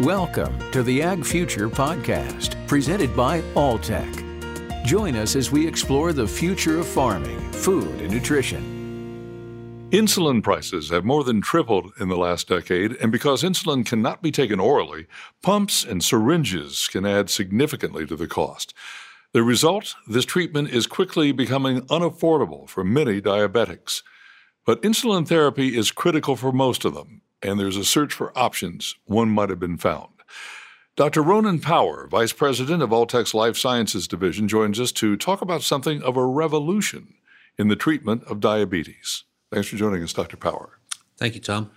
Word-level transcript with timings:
Welcome 0.00 0.58
to 0.70 0.82
the 0.82 1.02
Ag 1.02 1.26
Future 1.26 1.68
Podcast, 1.68 2.56
presented 2.66 3.14
by 3.14 3.42
Alltech. 3.52 4.86
Join 4.86 5.14
us 5.14 5.36
as 5.36 5.52
we 5.52 5.68
explore 5.68 6.14
the 6.14 6.26
future 6.26 6.78
of 6.78 6.86
farming, 6.86 7.38
food, 7.52 8.00
and 8.00 8.10
nutrition. 8.10 9.90
Insulin 9.90 10.42
prices 10.42 10.88
have 10.88 11.04
more 11.04 11.22
than 11.22 11.42
tripled 11.42 11.92
in 12.00 12.08
the 12.08 12.16
last 12.16 12.48
decade, 12.48 12.92
and 12.92 13.12
because 13.12 13.42
insulin 13.42 13.84
cannot 13.84 14.22
be 14.22 14.32
taken 14.32 14.58
orally, 14.58 15.06
pumps 15.42 15.84
and 15.84 16.02
syringes 16.02 16.88
can 16.88 17.04
add 17.04 17.28
significantly 17.28 18.06
to 18.06 18.16
the 18.16 18.26
cost. 18.26 18.72
The 19.34 19.42
result 19.42 19.96
this 20.08 20.24
treatment 20.24 20.70
is 20.70 20.86
quickly 20.86 21.30
becoming 21.30 21.82
unaffordable 21.88 22.70
for 22.70 22.84
many 22.84 23.20
diabetics. 23.20 24.02
But 24.64 24.80
insulin 24.80 25.28
therapy 25.28 25.76
is 25.76 25.90
critical 25.90 26.36
for 26.36 26.52
most 26.52 26.86
of 26.86 26.94
them, 26.94 27.20
and 27.42 27.58
there's 27.58 27.76
a 27.76 27.84
search 27.84 28.12
for 28.12 28.36
options. 28.38 28.96
One 29.04 29.30
might 29.30 29.50
have 29.50 29.60
been 29.60 29.76
found. 29.76 30.08
Dr. 30.96 31.22
Ronan 31.22 31.60
Power, 31.60 32.06
Vice 32.08 32.32
President 32.32 32.82
of 32.82 32.92
Alltech's 32.92 33.32
Life 33.32 33.56
Sciences 33.56 34.06
Division, 34.06 34.48
joins 34.48 34.78
us 34.78 34.92
to 34.92 35.16
talk 35.16 35.40
about 35.40 35.62
something 35.62 36.02
of 36.02 36.16
a 36.16 36.26
revolution 36.26 37.14
in 37.56 37.68
the 37.68 37.76
treatment 37.76 38.22
of 38.24 38.40
diabetes. 38.40 39.24
Thanks 39.52 39.68
for 39.68 39.76
joining 39.76 40.02
us, 40.02 40.12
Dr. 40.12 40.36
Power. 40.36 40.78
Thank 41.16 41.34
you, 41.34 41.40
Tom. 41.40 41.70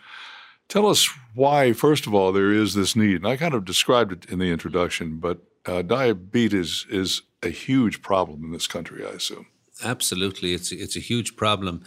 Tell 0.67 0.87
us 0.87 1.09
why, 1.35 1.73
first 1.73 2.07
of 2.07 2.13
all, 2.13 2.31
there 2.31 2.51
is 2.51 2.73
this 2.73 2.95
need. 2.95 3.17
And 3.17 3.27
I 3.27 3.37
kind 3.37 3.53
of 3.53 3.65
described 3.65 4.11
it 4.11 4.25
in 4.29 4.39
the 4.39 4.51
introduction, 4.51 5.17
but 5.19 5.39
uh, 5.65 5.81
diabetes 5.81 6.85
is 6.89 7.21
a 7.41 7.49
huge 7.49 8.01
problem 8.01 8.43
in 8.43 8.51
this 8.51 8.67
country, 8.67 9.05
I 9.05 9.09
assume. 9.09 9.47
Absolutely. 9.83 10.53
It's, 10.53 10.71
it's 10.71 10.95
a 10.95 11.01
huge 11.01 11.35
problem 11.35 11.83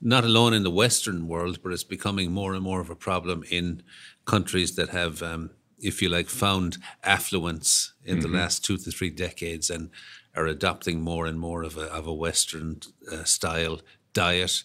not 0.00 0.24
alone 0.24 0.54
in 0.54 0.62
the 0.62 0.70
Western 0.70 1.26
world, 1.26 1.62
but 1.62 1.72
it's 1.72 1.84
becoming 1.84 2.32
more 2.32 2.54
and 2.54 2.62
more 2.62 2.80
of 2.80 2.90
a 2.90 2.96
problem 2.96 3.44
in 3.50 3.82
countries 4.24 4.76
that 4.76 4.90
have, 4.90 5.22
um, 5.22 5.50
if 5.80 6.00
you 6.00 6.08
like, 6.08 6.28
found 6.28 6.78
affluence 7.02 7.92
in 8.04 8.18
mm-hmm. 8.18 8.22
the 8.22 8.38
last 8.38 8.64
two 8.64 8.76
to 8.76 8.90
three 8.90 9.10
decades 9.10 9.70
and 9.70 9.90
are 10.36 10.46
adopting 10.46 11.00
more 11.00 11.26
and 11.26 11.40
more 11.40 11.62
of 11.62 11.76
a, 11.76 11.86
of 11.92 12.06
a 12.06 12.14
Western 12.14 12.80
uh, 13.10 13.24
style 13.24 13.80
diet 14.12 14.62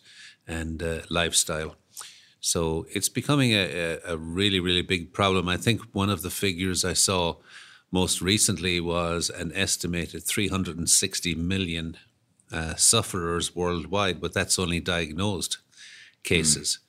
and 0.48 0.84
uh, 0.84 1.02
lifestyle. 1.10 1.76
So 2.40 2.86
it's 2.94 3.10
becoming 3.10 3.52
a, 3.54 4.00
a, 4.06 4.18
really, 4.18 4.60
really 4.60 4.82
big 4.82 5.14
problem. 5.14 5.48
I 5.48 5.58
think 5.58 5.82
one 5.94 6.10
of 6.10 6.22
the 6.22 6.30
figures 6.30 6.84
I 6.84 6.94
saw 6.94 7.38
most 7.90 8.22
recently 8.22 8.82
was 8.82 9.30
an 9.30 9.52
estimated 9.56 10.24
360 10.24 11.36
million 11.36 11.98
uh, 12.54 12.76
sufferers 12.76 13.56
worldwide, 13.56 14.22
but 14.22 14.34
that's 14.34 14.60
only 14.60 14.80
diagnosed 14.80 15.58
cases. 16.24 16.80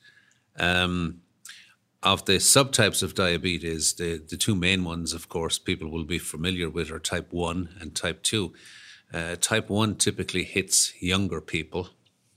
Mm. 0.59 0.83
Um, 0.83 1.21
of 2.03 2.25
the 2.25 2.37
subtypes 2.37 3.01
of 3.01 3.15
diabetes, 3.15 3.93
the, 3.93 4.17
the 4.17 4.37
two 4.37 4.55
main 4.55 4.83
ones, 4.83 5.11
of 5.11 5.27
course, 5.27 5.57
people 5.57 5.89
will 5.89 6.03
be 6.03 6.19
familiar 6.19 6.69
with 6.69 6.91
are 6.91 6.99
type 6.99 7.33
1 7.33 7.77
and 7.79 7.95
type 7.95 8.21
2. 8.21 8.53
Uh, 9.11 9.35
type 9.41 9.69
1 9.69 9.95
typically 9.95 10.43
hits 10.43 10.93
younger 11.01 11.41
people, 11.41 11.89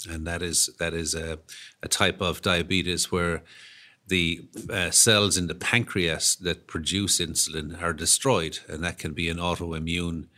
and 0.08 0.26
that 0.26 0.42
is, 0.42 0.70
that 0.78 0.94
is 0.94 1.14
a, 1.14 1.38
a 1.82 1.88
type 1.88 2.22
of 2.22 2.40
diabetes 2.40 3.12
where 3.12 3.42
the 4.06 4.48
uh, 4.70 4.90
cells 4.90 5.36
in 5.36 5.48
the 5.48 5.54
pancreas 5.54 6.34
that 6.36 6.66
produce 6.66 7.20
insulin 7.20 7.80
are 7.82 7.92
destroyed, 7.92 8.60
and 8.68 8.82
that 8.82 8.96
can 8.96 9.12
be 9.12 9.28
an 9.28 9.36
autoimmune 9.36 10.28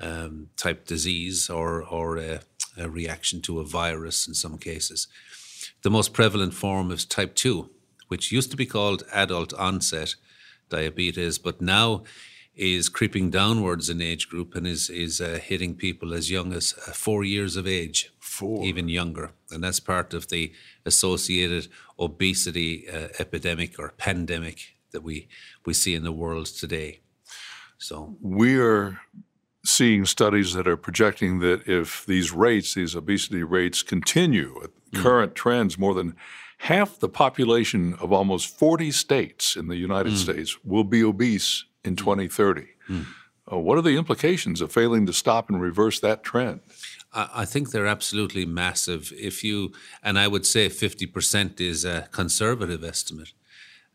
um, 0.00 0.48
type 0.56 0.86
disease 0.86 1.50
or, 1.50 1.82
or 1.82 2.18
a, 2.18 2.40
a, 2.76 2.88
reaction 2.88 3.40
to 3.42 3.60
a 3.60 3.64
virus 3.64 4.26
in 4.26 4.34
some 4.34 4.58
cases. 4.58 5.08
The 5.82 5.90
most 5.90 6.12
prevalent 6.12 6.54
form 6.54 6.90
is 6.90 7.04
type 7.04 7.34
2, 7.34 7.70
which 8.08 8.32
used 8.32 8.50
to 8.50 8.56
be 8.56 8.66
called 8.66 9.04
adult 9.12 9.52
onset 9.54 10.14
diabetes, 10.68 11.38
but 11.38 11.60
now 11.60 12.02
is 12.54 12.88
creeping 12.88 13.30
downwards 13.30 13.88
in 13.88 14.02
age 14.02 14.28
group 14.28 14.54
and 14.54 14.66
is, 14.66 14.90
is 14.90 15.20
uh, 15.20 15.38
hitting 15.42 15.74
people 15.74 16.12
as 16.12 16.30
young 16.30 16.52
as 16.52 16.74
uh, 16.86 16.92
four 16.92 17.24
years 17.24 17.56
of 17.56 17.66
age, 17.66 18.12
four. 18.18 18.64
even 18.64 18.88
younger. 18.88 19.32
And 19.50 19.62
that's 19.62 19.80
part 19.80 20.12
of 20.12 20.28
the 20.28 20.52
associated 20.84 21.68
obesity 21.98 22.88
uh, 22.88 23.08
epidemic 23.18 23.78
or 23.78 23.94
pandemic 23.96 24.74
that 24.92 25.02
we, 25.02 25.28
we 25.64 25.72
see 25.72 25.94
in 25.94 26.02
the 26.02 26.12
world 26.12 26.46
today. 26.46 27.00
So 27.78 28.16
we're 28.20 29.00
seeing 29.70 30.04
studies 30.04 30.54
that 30.54 30.68
are 30.68 30.76
projecting 30.76 31.40
that 31.40 31.66
if 31.66 32.04
these 32.06 32.32
rates, 32.32 32.74
these 32.74 32.94
obesity 32.94 33.42
rates, 33.42 33.82
continue 33.82 34.60
at 34.62 34.70
mm. 34.92 35.02
current 35.02 35.34
trends, 35.34 35.78
more 35.78 35.94
than 35.94 36.14
half 36.58 36.98
the 36.98 37.08
population 37.08 37.94
of 37.94 38.12
almost 38.12 38.58
40 38.58 38.90
states 38.90 39.56
in 39.56 39.68
the 39.68 39.76
United 39.76 40.12
mm. 40.12 40.16
States 40.16 40.62
will 40.64 40.84
be 40.84 41.02
obese 41.02 41.64
in 41.84 41.96
2030. 41.96 42.66
Mm. 42.88 43.06
Uh, 43.50 43.58
what 43.58 43.78
are 43.78 43.82
the 43.82 43.96
implications 43.96 44.60
of 44.60 44.70
failing 44.72 45.06
to 45.06 45.12
stop 45.12 45.48
and 45.48 45.60
reverse 45.60 45.98
that 46.00 46.22
trend? 46.22 46.60
I 47.12 47.44
think 47.44 47.70
they're 47.70 47.88
absolutely 47.88 48.46
massive. 48.46 49.12
If 49.16 49.42
you, 49.42 49.72
and 50.00 50.16
I 50.16 50.28
would 50.28 50.46
say 50.46 50.68
50% 50.68 51.60
is 51.60 51.84
a 51.84 52.08
conservative 52.12 52.84
estimate. 52.84 53.32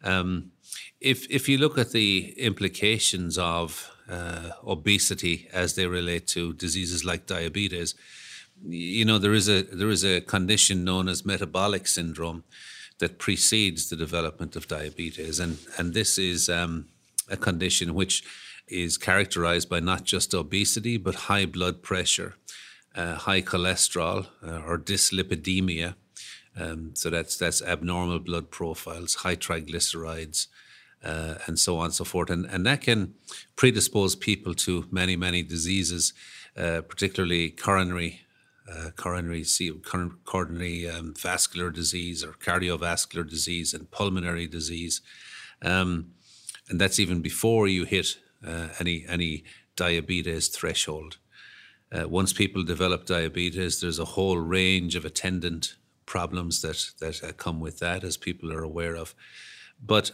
Um, 0.04 0.52
if 1.00 1.26
if 1.30 1.48
you 1.48 1.58
look 1.58 1.78
at 1.78 1.92
the 1.92 2.34
implications 2.38 3.38
of 3.38 3.95
uh, 4.10 4.52
obesity 4.66 5.48
as 5.52 5.76
they 5.76 5.88
relate 5.88 6.28
to 6.28 6.54
diseases 6.54 7.04
like 7.04 7.26
diabetes. 7.26 7.96
You 8.64 9.06
know, 9.06 9.18
there 9.18 9.34
is 9.34 9.50
a 9.50 9.64
there 9.64 9.90
is 9.90 10.04
a 10.04 10.22
condition 10.22 10.84
known 10.84 11.10
as 11.10 11.26
metabolic 11.26 11.88
syndrome 11.88 12.44
that 13.00 13.20
precedes 13.20 13.90
the 13.90 13.96
development 13.96 14.56
of 14.56 14.68
diabetes, 14.68 15.40
and 15.40 15.58
and 15.78 15.94
this 15.94 16.18
is 16.18 16.50
um, 16.50 16.86
a 17.30 17.38
condition 17.38 17.94
which 17.94 18.24
is 18.68 18.98
characterized 18.98 19.70
by 19.70 19.80
not 19.80 20.04
just 20.04 20.34
obesity 20.34 20.98
but 20.98 21.16
high 21.16 21.46
blood 21.46 21.84
pressure, 21.84 22.36
uh, 22.96 23.16
high 23.16 23.42
cholesterol, 23.42 24.28
uh, 24.46 24.62
or 24.66 24.78
dyslipidemia. 24.78 25.96
Um, 26.58 26.92
so 26.96 27.10
that's 27.10 27.38
that's 27.38 27.62
abnormal 27.62 28.20
blood 28.20 28.50
profiles, 28.50 29.16
high 29.16 29.36
triglycerides, 29.36 30.48
uh, 31.04 31.36
and 31.46 31.60
so 31.60 31.78
on 31.78 31.86
and 31.86 31.94
so 31.94 32.04
forth. 32.04 32.30
And, 32.30 32.46
and 32.46 32.66
that 32.66 32.82
can 32.82 33.14
predispose 33.56 34.16
people 34.16 34.54
to 34.56 34.86
many, 34.92 35.16
many 35.16 35.44
diseases, 35.44 36.14
uh, 36.58 36.82
particularly 36.82 37.50
coronary. 37.52 38.22
Uh, 38.68 38.90
coronary, 38.96 39.46
coronary 40.24 40.90
um, 40.90 41.14
vascular 41.14 41.70
disease 41.70 42.24
or 42.24 42.32
cardiovascular 42.32 43.30
disease 43.30 43.76
and 43.76 43.92
pulmonary 43.92 44.48
disease, 44.48 45.02
um, 45.62 46.08
and 46.68 46.82
that's 46.82 47.00
even 47.00 47.22
before 47.22 47.68
you 47.68 47.84
hit 47.86 48.18
uh, 48.44 48.70
any 48.80 49.06
any 49.08 49.44
diabetes 49.76 50.48
threshold. 50.48 51.18
Uh, 51.92 52.10
once 52.10 52.34
people 52.34 52.64
develop 52.64 53.06
diabetes, 53.06 53.80
there's 53.80 54.00
a 54.00 54.06
whole 54.06 54.38
range 54.38 54.96
of 54.96 55.06
attendant 55.06 55.76
problems 56.06 56.62
that 56.62 56.92
that 57.00 57.24
uh, 57.24 57.34
come 57.34 57.60
with 57.60 57.78
that, 57.80 58.04
as 58.04 58.18
people 58.18 58.52
are 58.52 58.64
aware 58.64 58.96
of. 58.96 59.14
But 59.80 60.12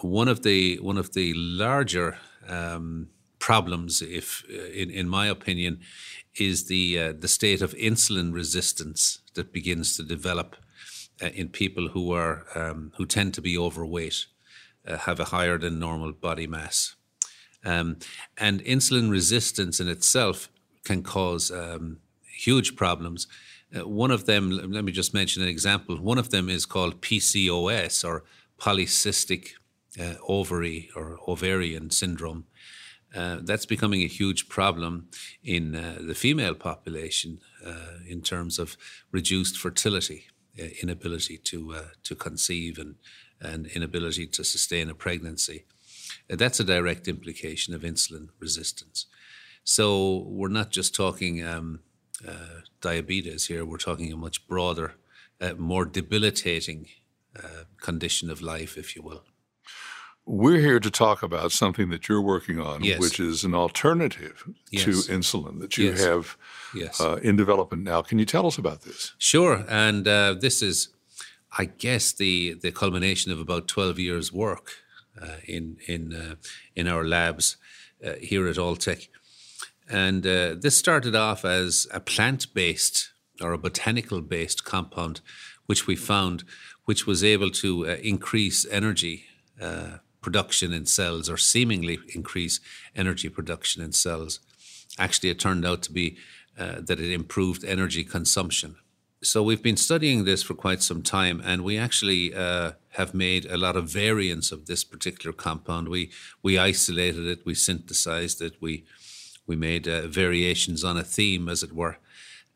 one 0.00 0.28
of 0.28 0.42
the 0.42 0.78
one 0.80 0.98
of 0.98 1.12
the 1.12 1.34
larger 1.34 2.18
um, 2.48 3.08
problems, 3.38 4.02
if 4.02 4.44
uh, 4.50 4.70
in 4.72 4.90
in 4.90 5.08
my 5.08 5.26
opinion, 5.26 5.80
is 6.36 6.66
the 6.66 6.98
uh, 6.98 7.12
the 7.18 7.28
state 7.28 7.62
of 7.62 7.74
insulin 7.74 8.32
resistance 8.32 9.20
that 9.34 9.52
begins 9.52 9.96
to 9.96 10.02
develop 10.02 10.56
uh, 11.22 11.26
in 11.26 11.48
people 11.48 11.88
who 11.88 12.12
are 12.12 12.46
um, 12.54 12.92
who 12.96 13.06
tend 13.06 13.34
to 13.34 13.42
be 13.42 13.58
overweight, 13.58 14.26
uh, 14.86 14.98
have 14.98 15.20
a 15.20 15.26
higher 15.26 15.58
than 15.58 15.78
normal 15.78 16.12
body 16.12 16.46
mass, 16.46 16.94
um, 17.64 17.96
and 18.36 18.62
insulin 18.64 19.10
resistance 19.10 19.80
in 19.80 19.88
itself 19.88 20.48
can 20.84 21.02
cause 21.02 21.50
um, 21.50 21.98
huge 22.22 22.76
problems. 22.76 23.26
Uh, 23.76 23.86
one 23.86 24.10
of 24.10 24.24
them, 24.24 24.50
let 24.72 24.84
me 24.84 24.92
just 24.92 25.12
mention 25.12 25.42
an 25.42 25.48
example. 25.48 25.96
One 26.00 26.16
of 26.16 26.30
them 26.30 26.48
is 26.48 26.64
called 26.64 27.02
PCOS 27.02 28.02
or 28.02 28.24
polycystic 28.58 29.57
uh, 29.98 30.14
ovary 30.26 30.90
or 30.94 31.18
ovarian 31.26 31.90
syndrome. 31.90 32.44
Uh, 33.14 33.38
that's 33.42 33.66
becoming 33.66 34.02
a 34.02 34.06
huge 34.06 34.48
problem 34.48 35.08
in 35.42 35.74
uh, 35.74 35.98
the 36.00 36.14
female 36.14 36.54
population 36.54 37.40
uh, 37.64 37.98
in 38.06 38.20
terms 38.20 38.58
of 38.58 38.76
reduced 39.10 39.56
fertility, 39.56 40.26
uh, 40.60 40.66
inability 40.82 41.38
to 41.38 41.74
uh, 41.74 41.82
to 42.02 42.14
conceive, 42.14 42.78
and 42.78 42.96
and 43.40 43.66
inability 43.68 44.26
to 44.26 44.44
sustain 44.44 44.90
a 44.90 44.94
pregnancy. 44.94 45.64
that's 46.28 46.60
a 46.60 46.64
direct 46.64 47.08
implication 47.08 47.74
of 47.74 47.82
insulin 47.82 48.28
resistance. 48.40 49.06
So 49.64 50.24
we're 50.26 50.48
not 50.48 50.70
just 50.70 50.94
talking 50.94 51.44
um, 51.44 51.80
diabetes 52.80 53.46
here; 53.46 53.64
we're 53.64 53.78
talking 53.78 54.12
a 54.12 54.16
much 54.16 54.46
broader, 54.46 54.94
more 55.56 55.86
debilitating 55.86 56.88
condition 57.80 58.30
of 58.30 58.42
life, 58.42 58.76
if 58.76 58.96
you 58.96 59.02
will. 59.02 59.24
We're 60.30 60.60
here 60.60 60.78
to 60.78 60.90
talk 60.90 61.22
about 61.22 61.52
something 61.52 61.88
that 61.88 62.06
you're 62.06 62.20
working 62.20 62.60
on, 62.60 62.84
yes. 62.84 63.00
which 63.00 63.18
is 63.18 63.44
an 63.44 63.54
alternative 63.54 64.46
yes. 64.70 64.84
to 64.84 64.90
insulin 65.10 65.58
that 65.60 65.78
you 65.78 65.86
yes. 65.86 66.04
have 66.04 66.36
uh, 67.00 67.16
in 67.22 67.34
development 67.36 67.82
now. 67.82 68.02
Can 68.02 68.18
you 68.18 68.26
tell 68.26 68.46
us 68.46 68.58
about 68.58 68.82
this? 68.82 69.14
Sure. 69.16 69.64
And 69.70 70.06
uh, 70.06 70.34
this 70.38 70.60
is, 70.60 70.90
I 71.56 71.64
guess, 71.64 72.12
the, 72.12 72.54
the 72.60 72.72
culmination 72.72 73.32
of 73.32 73.40
about 73.40 73.68
12 73.68 73.98
years' 73.98 74.30
work 74.30 74.72
uh, 75.20 75.36
in 75.46 75.78
in 75.86 76.12
uh, 76.12 76.34
in 76.76 76.86
our 76.88 77.04
labs 77.04 77.56
uh, 78.04 78.12
here 78.20 78.46
at 78.48 78.56
Alltech. 78.56 79.08
And 79.88 80.26
uh, 80.26 80.56
this 80.60 80.76
started 80.76 81.16
off 81.16 81.46
as 81.46 81.86
a 81.90 82.00
plant-based 82.00 83.12
or 83.40 83.54
a 83.54 83.58
botanical-based 83.58 84.62
compound, 84.62 85.22
which 85.64 85.86
we 85.86 85.96
found, 85.96 86.44
which 86.84 87.06
was 87.06 87.24
able 87.24 87.50
to 87.50 87.86
uh, 87.86 87.96
increase 88.02 88.66
energy 88.70 89.24
production 90.28 90.72
in 90.72 90.86
cells, 90.86 91.30
or 91.30 91.36
seemingly 91.36 91.98
increase 92.14 92.60
energy 92.94 93.28
production 93.28 93.82
in 93.82 93.92
cells. 93.92 94.40
Actually, 94.98 95.30
it 95.30 95.40
turned 95.40 95.64
out 95.66 95.82
to 95.82 95.92
be 95.92 96.16
that 96.56 97.00
it 97.00 97.12
improved 97.12 97.64
energy 97.64 98.04
consumption 98.04 98.76
so 99.22 99.42
we've 99.42 99.62
been 99.62 99.76
studying 99.76 100.24
this 100.24 100.42
for 100.42 100.54
quite 100.54 100.82
some 100.82 101.02
time, 101.02 101.42
and 101.44 101.64
we 101.64 101.76
actually 101.76 102.32
uh, 102.34 102.72
have 102.90 103.14
made 103.14 103.46
a 103.46 103.56
lot 103.56 103.76
of 103.76 103.90
variants 103.90 104.52
of 104.52 104.66
this 104.66 104.84
particular 104.84 105.32
compound. 105.32 105.88
We 105.88 106.10
we 106.42 106.58
isolated 106.58 107.26
it, 107.26 107.44
we 107.44 107.54
synthesized 107.54 108.40
it, 108.40 108.54
we 108.60 108.84
we 109.46 109.56
made 109.56 109.88
uh, 109.88 110.06
variations 110.06 110.84
on 110.84 110.96
a 110.96 111.02
theme, 111.02 111.48
as 111.48 111.62
it 111.62 111.72
were. 111.72 111.98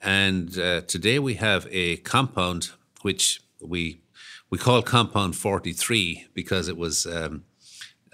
And 0.00 0.58
uh, 0.58 0.82
today 0.82 1.19
we 1.19 1.34
have 1.34 1.66
a 1.70 1.96
compound 1.98 2.70
which 3.02 3.40
we 3.60 4.00
we 4.48 4.58
call 4.58 4.82
compound 4.82 5.34
43 5.34 6.28
because 6.34 6.69
it 6.69 6.76
was 6.76 7.06
um, 7.06 7.44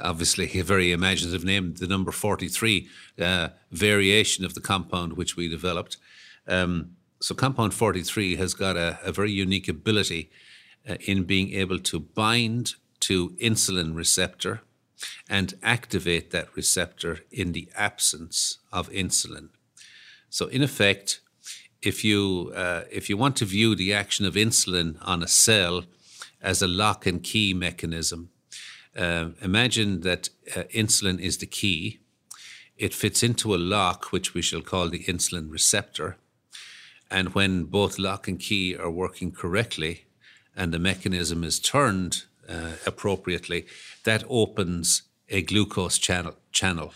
obviously 0.01 0.59
a 0.59 0.65
very 0.65 0.93
imaginative 0.93 1.45
name, 1.45 1.75
the 1.75 1.87
number 1.87 2.13
43 2.13 2.89
uh, 3.21 3.49
variation 3.71 4.45
of 4.45 4.55
the 4.55 4.61
compound 4.61 5.15
which 5.15 5.37
we 5.37 5.49
developed. 5.49 5.97
Um, 6.47 6.97
so 7.21 7.35
compound 7.35 7.75
43 7.75 8.37
has 8.37 8.55
got 8.55 8.77
a, 8.77 8.99
a 9.03 9.13
very 9.13 9.33
unique 9.33 9.69
ability 9.69 10.31
uh, 10.89 10.97
in 11.07 11.25
being 11.25 11.53
able 11.53 11.79
to 11.81 11.99
bind 11.99 12.75
to 13.01 13.31
insulin 13.31 13.95
receptor 13.95 14.63
and 15.29 15.55
activate 15.63 16.31
that 16.31 16.55
receptor 16.57 17.21
in 17.31 17.53
the 17.53 17.69
absence 17.77 18.59
of 18.73 18.91
insulin. 18.91 19.51
So 20.31 20.47
in 20.47 20.63
effect, 20.63 21.21
if 21.83 22.05
you 22.05 22.53
uh, 22.55 22.83
if 22.91 23.09
you 23.09 23.17
want 23.17 23.37
to 23.37 23.45
view 23.45 23.75
the 23.75 23.93
action 23.93 24.27
of 24.27 24.35
insulin 24.35 24.97
on 25.03 25.23
a 25.23 25.29
cell 25.29 25.85
as 26.43 26.61
a 26.61 26.69
lock 26.69 27.07
and 27.07 27.23
key 27.23 27.55
mechanism, 27.55 28.31
uh, 28.97 29.31
imagine 29.43 30.01
that 30.01 30.31
uh, 30.57 30.63
insulin 30.75 31.21
is 31.21 31.39
the 31.39 31.47
key. 31.47 32.01
It 32.77 32.95
fits 32.95 33.23
into 33.23 33.55
a 33.55 33.57
lock, 33.57 34.13
which 34.13 34.35
we 34.35 34.43
shall 34.43 34.63
call 34.63 34.89
the 34.89 35.05
insulin 35.05 35.51
receptor, 35.51 36.17
and 37.11 37.35
when 37.35 37.65
both 37.65 37.99
lock 37.99 38.29
and 38.29 38.39
key 38.39 38.77
are 38.77 38.91
working 38.91 39.33
correctly 39.33 40.05
and 40.55 40.73
the 40.73 40.79
mechanism 40.79 41.45
is 41.45 41.59
turned 41.61 42.25
uh, 42.49 42.73
appropriately, 42.87 43.67
that 44.05 44.25
opens 44.29 45.03
a 45.29 45.43
glucose 45.43 45.99
channel, 45.99 46.35
channel 46.53 46.93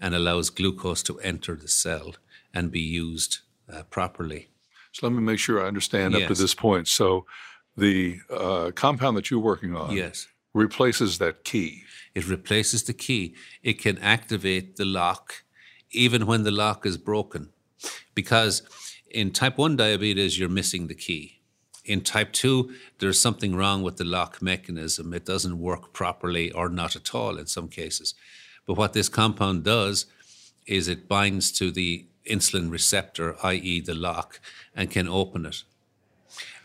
and 0.00 0.14
allows 0.14 0.50
glucose 0.50 1.02
to 1.04 1.18
enter 1.20 1.56
the 1.56 1.68
cell 1.68 2.14
and 2.52 2.70
be 2.70 2.80
used 2.80 3.38
uh, 3.72 3.82
properly. 3.84 4.48
So 4.92 5.06
let 5.06 5.14
me 5.14 5.22
make 5.22 5.38
sure 5.38 5.62
I 5.62 5.68
understand 5.68 6.14
yes. 6.14 6.22
up 6.22 6.28
to 6.28 6.42
this 6.42 6.54
point. 6.54 6.88
So 6.88 7.26
the 7.76 8.18
uh, 8.30 8.72
compound 8.74 9.16
that 9.16 9.30
you're 9.30 9.40
working 9.40 9.76
on 9.76 9.94
yes. 9.94 10.26
Replaces 10.58 11.18
that 11.18 11.44
key. 11.44 11.84
It 12.14 12.28
replaces 12.28 12.82
the 12.82 12.92
key. 12.92 13.34
It 13.62 13.80
can 13.80 13.98
activate 13.98 14.76
the 14.76 14.84
lock 14.84 15.44
even 15.90 16.26
when 16.26 16.42
the 16.42 16.50
lock 16.50 16.84
is 16.84 16.98
broken 16.98 17.50
because 18.14 18.62
in 19.10 19.30
type 19.30 19.56
1 19.56 19.76
diabetes, 19.76 20.38
you're 20.38 20.48
missing 20.48 20.86
the 20.86 20.94
key. 20.94 21.40
In 21.84 22.02
type 22.02 22.32
2, 22.32 22.74
there's 22.98 23.20
something 23.20 23.54
wrong 23.54 23.82
with 23.82 23.96
the 23.96 24.04
lock 24.04 24.42
mechanism. 24.42 25.14
It 25.14 25.24
doesn't 25.24 25.58
work 25.58 25.94
properly 25.94 26.52
or 26.52 26.68
not 26.68 26.96
at 26.96 27.14
all 27.14 27.38
in 27.38 27.46
some 27.46 27.68
cases. 27.68 28.14
But 28.66 28.74
what 28.74 28.92
this 28.92 29.08
compound 29.08 29.64
does 29.64 30.04
is 30.66 30.88
it 30.88 31.08
binds 31.08 31.50
to 31.52 31.70
the 31.70 32.06
insulin 32.28 32.70
receptor, 32.70 33.36
i.e., 33.42 33.80
the 33.80 33.94
lock, 33.94 34.40
and 34.74 34.90
can 34.90 35.08
open 35.08 35.46
it. 35.46 35.62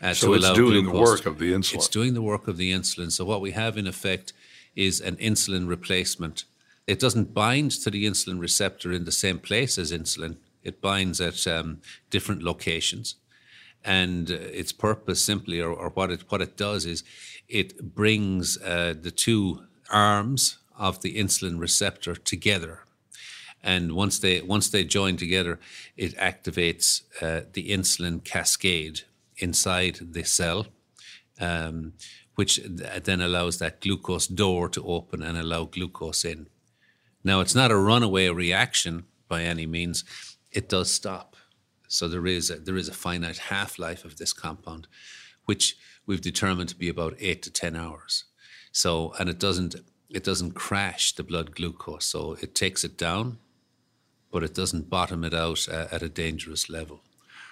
Uh, 0.00 0.12
so 0.14 0.32
it's 0.34 0.52
doing 0.52 0.84
the 0.84 0.92
work 0.92 1.26
of 1.26 1.38
the 1.38 1.52
insulin. 1.52 1.74
It's 1.76 1.88
doing 1.88 2.14
the 2.14 2.22
work 2.22 2.48
of 2.48 2.56
the 2.56 2.72
insulin. 2.72 3.10
So 3.10 3.24
what 3.24 3.40
we 3.40 3.52
have 3.52 3.76
in 3.76 3.86
effect 3.86 4.32
is 4.76 5.00
an 5.00 5.16
insulin 5.16 5.68
replacement. 5.68 6.44
It 6.86 7.00
doesn't 7.00 7.32
bind 7.32 7.70
to 7.82 7.90
the 7.90 8.04
insulin 8.04 8.40
receptor 8.40 8.92
in 8.92 9.04
the 9.04 9.12
same 9.12 9.38
place 9.38 9.78
as 9.78 9.92
insulin. 9.92 10.36
It 10.62 10.80
binds 10.80 11.20
at 11.20 11.46
um, 11.46 11.80
different 12.10 12.42
locations. 12.42 13.16
And 13.84 14.30
uh, 14.30 14.34
its 14.34 14.72
purpose 14.72 15.22
simply, 15.22 15.60
or, 15.60 15.70
or, 15.70 15.90
what, 15.90 16.10
it, 16.10 16.24
what 16.30 16.40
it 16.40 16.56
does, 16.56 16.86
is 16.86 17.04
it 17.48 17.94
brings 17.94 18.58
uh, 18.62 18.94
the 19.00 19.10
two 19.10 19.64
arms 19.90 20.58
of 20.78 21.02
the 21.02 21.16
insulin 21.16 21.60
receptor 21.60 22.14
together. 22.14 22.80
And 23.62 23.92
once 23.92 24.18
they, 24.18 24.40
once 24.42 24.68
they 24.68 24.84
join 24.84 25.16
together, 25.16 25.58
it 25.96 26.16
activates 26.16 27.02
uh, 27.22 27.46
the 27.52 27.70
insulin 27.70 28.22
cascade 28.24 29.02
inside 29.44 29.96
the 30.16 30.24
cell, 30.24 30.66
um, 31.40 31.92
which 32.38 32.60
then 33.08 33.20
allows 33.20 33.58
that 33.58 33.80
glucose 33.80 34.26
door 34.26 34.68
to 34.70 34.82
open 34.96 35.22
and 35.22 35.36
allow 35.38 35.64
glucose 35.64 36.24
in. 36.32 36.48
Now, 37.22 37.40
it's 37.42 37.54
not 37.54 37.70
a 37.70 37.76
runaway 37.90 38.28
reaction 38.28 39.04
by 39.28 39.42
any 39.42 39.66
means 39.66 40.04
it 40.50 40.68
does 40.68 40.90
stop. 40.90 41.36
So 41.88 42.08
there 42.08 42.26
is 42.26 42.50
a, 42.50 42.56
there 42.56 42.80
is 42.82 42.88
a 42.88 43.00
finite 43.04 43.38
half 43.50 43.78
life 43.78 44.04
of 44.04 44.16
this 44.16 44.32
compound, 44.32 44.86
which 45.48 45.76
we've 46.06 46.30
determined 46.30 46.68
to 46.70 46.76
be 46.76 46.88
about 46.88 47.14
eight 47.20 47.42
to 47.42 47.50
ten 47.50 47.76
hours. 47.76 48.24
So 48.72 49.14
and 49.18 49.28
it 49.28 49.38
doesn't 49.38 49.74
it 50.08 50.24
doesn't 50.24 50.54
crash 50.54 51.12
the 51.14 51.22
blood 51.22 51.54
glucose. 51.56 52.06
So 52.06 52.36
it 52.42 52.54
takes 52.54 52.84
it 52.84 52.96
down, 52.96 53.38
but 54.30 54.42
it 54.42 54.54
doesn't 54.54 54.90
bottom 54.90 55.24
it 55.24 55.34
out 55.34 55.68
uh, 55.68 55.86
at 55.94 56.02
a 56.02 56.08
dangerous 56.08 56.68
level. 56.68 57.00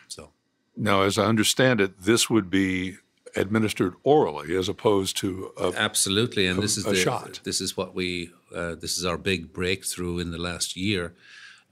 So 0.09 0.31
now, 0.77 1.03
as 1.03 1.19
I 1.19 1.25
understand 1.25 1.81
it, 1.81 2.01
this 2.01 2.31
would 2.31 2.51
be 2.51 2.97
administered 3.35 3.95
orally 4.03 4.55
as 4.57 4.69
opposed 4.69 5.17
to 5.17 5.53
a, 5.59 5.73
absolutely 5.77 6.47
and 6.47 6.59
a, 6.59 6.61
this 6.61 6.77
is 6.77 6.85
the 6.85 6.95
shot. 6.95 7.41
this 7.45 7.63
is 7.63 7.79
what 7.79 7.95
we 7.95 8.31
uh, 8.55 8.75
this 8.75 8.99
is 8.99 9.07
our 9.07 9.17
big 9.17 9.55
breakthrough 9.55 10.19
in 10.19 10.33
the 10.33 10.39
last 10.39 10.77
year 10.77 11.15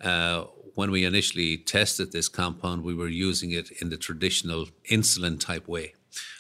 uh, 0.01 0.45
when 0.75 0.91
we 0.91 1.05
initially 1.05 1.57
tested 1.57 2.13
this 2.13 2.29
compound, 2.29 2.83
we 2.83 2.95
were 2.95 3.09
using 3.09 3.51
it 3.51 3.71
in 3.83 3.91
the 3.91 3.97
traditional 3.97 4.69
insulin 4.91 5.39
type 5.39 5.69
way 5.69 5.95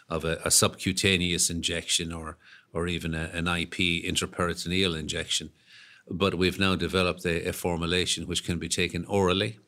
of 0.08 0.24
a, 0.24 0.40
a 0.44 0.50
subcutaneous 0.50 1.50
injection 1.50 2.12
or, 2.12 2.36
or 2.72 2.86
even 2.86 3.14
a, 3.14 3.30
an 3.34 3.46
IP 3.46 3.76
intraperitoneal 4.04 4.98
injection. 4.98 5.50
But 6.08 6.36
we've 6.36 6.58
now 6.58 6.74
developed 6.74 7.24
a, 7.24 7.48
a 7.48 7.52
formulation 7.52 8.26
which 8.26 8.44
can 8.44 8.58
be 8.58 8.68
taken 8.68 9.04
orally 9.04 9.58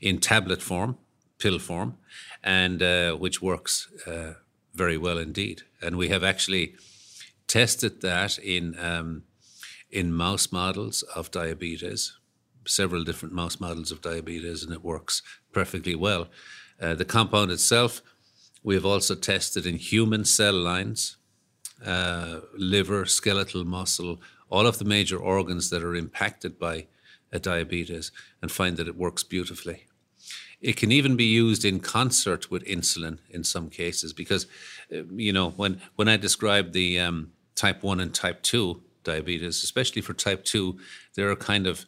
in 0.00 0.18
tablet 0.18 0.60
form, 0.60 0.98
pill 1.42 1.58
form, 1.58 1.98
and 2.42 2.82
uh, 2.82 3.12
which 3.12 3.42
works 3.42 3.88
uh, 4.06 4.34
very 4.74 4.96
well 4.96 5.18
indeed. 5.18 5.62
And 5.82 5.96
we 5.96 6.08
have 6.08 6.24
actually 6.24 6.74
tested 7.46 8.00
that 8.00 8.38
in 8.38 8.76
um, 8.78 9.24
in 9.90 10.12
mouse 10.12 10.52
models 10.52 11.02
of 11.14 11.30
diabetes 11.30 12.12
several 12.66 13.04
different 13.04 13.34
mouse 13.34 13.60
models 13.60 13.90
of 13.90 14.00
diabetes, 14.00 14.62
and 14.62 14.72
it 14.72 14.84
works 14.84 15.22
perfectly 15.52 15.94
well. 15.94 16.28
Uh, 16.80 16.94
the 16.94 17.04
compound 17.04 17.50
itself, 17.50 18.02
we 18.62 18.74
have 18.74 18.86
also 18.86 19.14
tested 19.14 19.66
in 19.66 19.76
human 19.76 20.24
cell 20.24 20.54
lines, 20.54 21.16
uh, 21.84 22.40
liver, 22.56 23.06
skeletal 23.06 23.64
muscle, 23.64 24.20
all 24.48 24.66
of 24.66 24.78
the 24.78 24.84
major 24.84 25.16
organs 25.16 25.70
that 25.70 25.82
are 25.82 25.94
impacted 25.94 26.58
by 26.58 26.86
a 27.32 27.38
diabetes, 27.38 28.12
and 28.40 28.52
find 28.52 28.76
that 28.76 28.88
it 28.88 28.96
works 28.96 29.22
beautifully. 29.22 29.86
It 30.62 30.76
can 30.76 30.92
even 30.92 31.16
be 31.16 31.24
used 31.24 31.64
in 31.64 31.80
concert 31.80 32.50
with 32.50 32.64
insulin 32.64 33.18
in 33.28 33.42
some 33.42 33.68
cases 33.68 34.12
because, 34.12 34.46
uh, 34.94 35.02
you 35.14 35.32
know, 35.32 35.50
when, 35.50 35.80
when 35.96 36.08
I 36.08 36.16
describe 36.16 36.72
the 36.72 37.00
um, 37.00 37.32
type 37.56 37.82
1 37.82 37.98
and 38.00 38.14
type 38.14 38.42
2 38.42 38.80
diabetes, 39.02 39.64
especially 39.64 40.02
for 40.02 40.14
type 40.14 40.44
2, 40.44 40.78
there 41.16 41.28
are 41.30 41.36
kind 41.36 41.66
of 41.66 41.84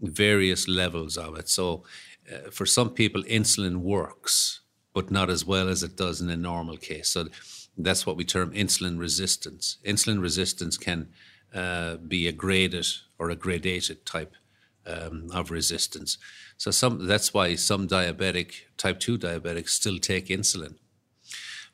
various 0.00 0.66
levels 0.66 1.16
of 1.16 1.38
it. 1.38 1.48
So, 1.48 1.84
uh, 2.30 2.50
for 2.50 2.66
some 2.66 2.90
people, 2.90 3.22
insulin 3.22 3.76
works, 3.76 4.60
but 4.92 5.12
not 5.12 5.30
as 5.30 5.44
well 5.44 5.68
as 5.68 5.84
it 5.84 5.96
does 5.96 6.20
in 6.20 6.28
a 6.28 6.36
normal 6.36 6.76
case. 6.76 7.08
So, 7.08 7.28
that's 7.78 8.06
what 8.06 8.16
we 8.16 8.24
term 8.24 8.52
insulin 8.52 8.98
resistance. 8.98 9.76
Insulin 9.84 10.20
resistance 10.20 10.76
can 10.78 11.08
uh, 11.54 11.96
be 11.96 12.26
a 12.26 12.32
graded 12.32 12.86
or 13.18 13.30
a 13.30 13.36
gradated 13.36 14.04
type 14.04 14.34
um, 14.86 15.28
of 15.32 15.50
resistance. 15.50 16.18
So, 16.56 16.70
some 16.70 17.06
that's 17.06 17.34
why 17.34 17.54
some 17.56 17.86
diabetic, 17.88 18.52
type 18.76 19.00
2 19.00 19.18
diabetics, 19.18 19.70
still 19.70 19.98
take 19.98 20.26
insulin. 20.28 20.76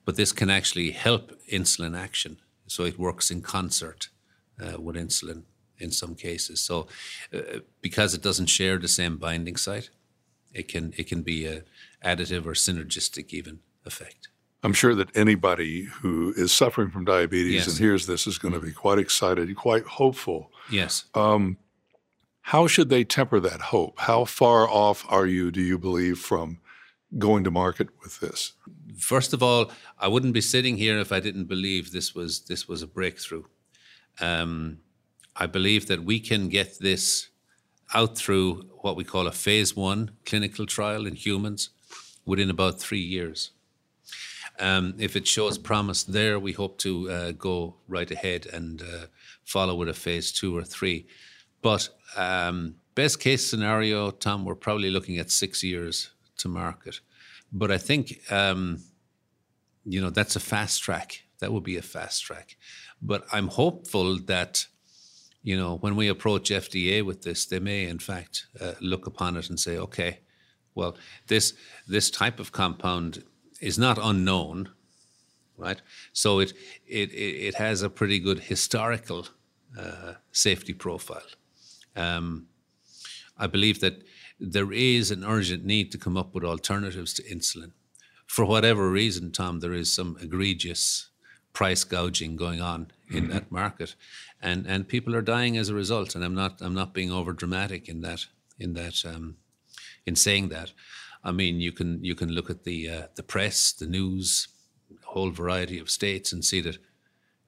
But 0.04 0.16
this 0.16 0.32
can 0.32 0.50
actually 0.50 0.90
help 0.90 1.32
insulin 1.50 1.96
action. 1.98 2.38
So, 2.66 2.84
it 2.84 2.98
works 2.98 3.30
in 3.30 3.42
concert 3.42 4.08
uh, 4.60 4.80
with 4.80 4.96
insulin 4.96 5.44
in 5.82 5.90
some 5.90 6.14
cases. 6.14 6.60
So 6.60 6.86
uh, 7.34 7.58
because 7.80 8.14
it 8.14 8.22
doesn't 8.22 8.46
share 8.46 8.78
the 8.78 8.88
same 8.88 9.16
binding 9.16 9.56
site, 9.56 9.90
it 10.54 10.68
can 10.68 10.92
it 10.96 11.08
can 11.08 11.22
be 11.22 11.46
a 11.46 11.62
additive 12.04 12.46
or 12.46 12.52
synergistic 12.54 13.32
even 13.32 13.60
effect. 13.84 14.28
I'm 14.64 14.72
sure 14.72 14.94
that 14.94 15.16
anybody 15.16 15.84
who 16.02 16.32
is 16.36 16.52
suffering 16.52 16.90
from 16.90 17.04
diabetes 17.04 17.54
Yes. 17.54 17.66
and 17.66 17.78
hears 17.78 18.06
this 18.06 18.28
is 18.28 18.38
going 18.38 18.54
to 18.54 18.60
be 18.60 18.70
quite 18.70 18.98
excited, 18.98 19.54
quite 19.56 19.84
hopeful. 19.84 20.52
Yes. 20.70 21.04
Um, 21.14 21.56
how 22.42 22.66
should 22.66 22.88
they 22.88 23.04
temper 23.04 23.40
that 23.40 23.60
hope? 23.60 24.00
How 24.00 24.24
far 24.24 24.68
off 24.68 25.06
are 25.08 25.26
you, 25.26 25.50
do 25.50 25.60
you 25.60 25.78
believe, 25.78 26.18
from 26.18 26.58
going 27.18 27.44
to 27.44 27.50
market 27.50 27.88
with 28.02 28.20
this? 28.20 28.52
First 28.98 29.32
of 29.32 29.42
all, 29.42 29.70
I 29.98 30.08
wouldn't 30.08 30.34
be 30.34 30.40
sitting 30.40 30.76
here 30.76 30.98
if 30.98 31.12
I 31.12 31.20
didn't 31.20 31.44
believe 31.44 31.92
this 31.92 32.14
was 32.14 32.40
this 32.40 32.68
was 32.68 32.82
a 32.82 32.86
breakthrough. 32.86 33.44
Um, 34.20 34.78
I 35.36 35.46
believe 35.46 35.86
that 35.86 36.04
we 36.04 36.20
can 36.20 36.48
get 36.48 36.78
this 36.80 37.28
out 37.94 38.16
through 38.16 38.70
what 38.80 38.96
we 38.96 39.04
call 39.04 39.26
a 39.26 39.32
phase 39.32 39.76
one 39.76 40.10
clinical 40.26 40.66
trial 40.66 41.06
in 41.06 41.14
humans 41.14 41.70
within 42.26 42.50
about 42.50 42.80
three 42.80 43.00
years. 43.00 43.50
Um, 44.58 44.94
if 44.98 45.16
it 45.16 45.26
shows 45.26 45.58
promise 45.58 46.02
there, 46.02 46.38
we 46.38 46.52
hope 46.52 46.78
to 46.78 47.10
uh, 47.10 47.32
go 47.32 47.76
right 47.88 48.10
ahead 48.10 48.46
and 48.46 48.82
uh, 48.82 49.06
follow 49.44 49.74
with 49.74 49.88
a 49.88 49.94
phase 49.94 50.32
two 50.32 50.56
or 50.56 50.64
three. 50.64 51.06
But 51.62 51.88
um, 52.16 52.74
best 52.94 53.20
case 53.20 53.48
scenario, 53.48 54.10
Tom, 54.10 54.44
we're 54.44 54.54
probably 54.56 54.90
looking 54.90 55.18
at 55.18 55.30
six 55.30 55.62
years 55.62 56.10
to 56.38 56.48
market. 56.48 57.00
But 57.52 57.70
I 57.70 57.78
think 57.78 58.20
um, 58.30 58.82
you 59.84 60.00
know 60.00 60.10
that's 60.10 60.36
a 60.36 60.40
fast 60.40 60.82
track. 60.82 61.22
That 61.38 61.52
would 61.52 61.64
be 61.64 61.76
a 61.76 61.82
fast 61.82 62.24
track. 62.24 62.56
But 63.00 63.24
I'm 63.32 63.48
hopeful 63.48 64.18
that 64.26 64.66
you 65.42 65.56
know 65.56 65.76
when 65.76 65.96
we 65.96 66.08
approach 66.08 66.50
FDA 66.50 67.04
with 67.04 67.22
this, 67.22 67.46
they 67.46 67.60
may 67.60 67.84
in 67.84 67.98
fact 67.98 68.46
uh, 68.60 68.72
look 68.80 69.06
upon 69.06 69.36
it 69.36 69.48
and 69.48 69.58
say, 69.58 69.76
okay, 69.78 70.20
well 70.74 70.96
this 71.28 71.54
this 71.86 72.10
type 72.10 72.40
of 72.40 72.52
compound 72.52 73.24
is 73.60 73.78
not 73.78 73.98
unknown, 74.02 74.70
right? 75.56 75.80
So 76.12 76.40
it 76.40 76.52
it 76.86 77.10
it 77.12 77.54
has 77.56 77.82
a 77.82 77.90
pretty 77.90 78.18
good 78.18 78.40
historical 78.40 79.28
uh, 79.78 80.14
safety 80.32 80.72
profile. 80.72 81.22
Um, 81.96 82.46
I 83.36 83.46
believe 83.46 83.80
that 83.80 84.02
there 84.38 84.72
is 84.72 85.10
an 85.10 85.24
urgent 85.24 85.64
need 85.64 85.92
to 85.92 85.98
come 85.98 86.16
up 86.16 86.34
with 86.34 86.44
alternatives 86.44 87.14
to 87.14 87.22
insulin. 87.22 87.72
For 88.26 88.44
whatever 88.44 88.90
reason, 88.90 89.30
Tom, 89.30 89.60
there 89.60 89.72
is 89.72 89.92
some 89.92 90.16
egregious 90.20 91.08
price 91.52 91.84
gouging 91.84 92.36
going 92.36 92.60
on 92.60 92.90
in 93.10 93.28
that 93.28 93.52
market, 93.52 93.94
and 94.40 94.66
and 94.66 94.88
people 94.88 95.14
are 95.14 95.22
dying 95.22 95.56
as 95.56 95.68
a 95.68 95.74
result. 95.74 96.14
And 96.14 96.24
I'm 96.24 96.34
not 96.34 96.60
I'm 96.60 96.74
not 96.74 96.94
being 96.94 97.12
over 97.12 97.32
dramatic 97.32 97.88
in 97.88 98.00
that 98.00 98.26
in 98.58 98.74
that 98.74 99.04
um, 99.04 99.36
in 100.06 100.16
saying 100.16 100.48
that. 100.48 100.72
I 101.24 101.30
mean, 101.30 101.60
you 101.60 101.72
can 101.72 102.02
you 102.02 102.14
can 102.14 102.30
look 102.30 102.50
at 102.50 102.64
the 102.64 102.88
uh, 102.88 103.06
the 103.14 103.22
press, 103.22 103.72
the 103.72 103.86
news, 103.86 104.48
a 104.90 105.06
whole 105.06 105.30
variety 105.30 105.78
of 105.78 105.90
states, 105.90 106.32
and 106.32 106.44
see 106.44 106.60
that 106.62 106.78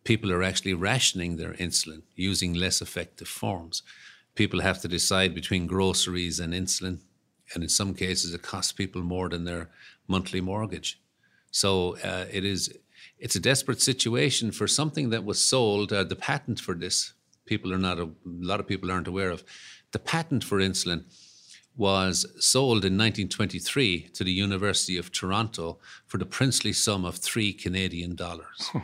people 0.04 0.30
are 0.32 0.42
actually 0.42 0.74
rationing 0.74 1.36
their 1.36 1.54
insulin 1.54 2.02
using 2.14 2.52
less 2.52 2.80
effective 2.82 3.28
forms. 3.28 3.82
People 4.34 4.60
have 4.60 4.80
to 4.82 4.88
decide 4.88 5.34
between 5.34 5.66
groceries 5.66 6.40
and 6.40 6.52
insulin, 6.52 6.98
and 7.54 7.62
in 7.62 7.68
some 7.68 7.94
cases, 7.94 8.34
it 8.34 8.42
costs 8.42 8.72
people 8.72 9.02
more 9.02 9.28
than 9.28 9.44
their 9.44 9.70
monthly 10.08 10.40
mortgage. 10.40 11.00
So 11.50 11.96
uh, 11.98 12.26
it 12.30 12.44
is 12.44 12.76
it's 13.18 13.36
a 13.36 13.40
desperate 13.40 13.80
situation 13.80 14.50
for 14.50 14.66
something 14.66 15.10
that 15.10 15.24
was 15.24 15.40
sold. 15.40 15.92
Uh, 15.92 16.04
the 16.04 16.16
patent 16.16 16.58
for 16.58 16.74
this, 16.74 17.12
people 17.46 17.72
are 17.72 17.78
not 17.78 17.98
a, 17.98 18.04
a 18.04 18.10
lot 18.24 18.60
of 18.60 18.66
people 18.66 18.90
aren't 18.90 19.08
aware 19.08 19.30
of. 19.30 19.44
The 19.92 19.98
patent 19.98 20.42
for 20.42 20.58
insulin 20.58 21.04
was 21.76 22.26
sold 22.38 22.84
in 22.84 22.98
1923 22.98 24.10
to 24.14 24.24
the 24.24 24.32
University 24.32 24.96
of 24.96 25.12
Toronto 25.12 25.78
for 26.06 26.18
the 26.18 26.26
princely 26.26 26.72
sum 26.72 27.04
of 27.04 27.16
three 27.16 27.52
Canadian 27.52 28.14
dollars. 28.14 28.70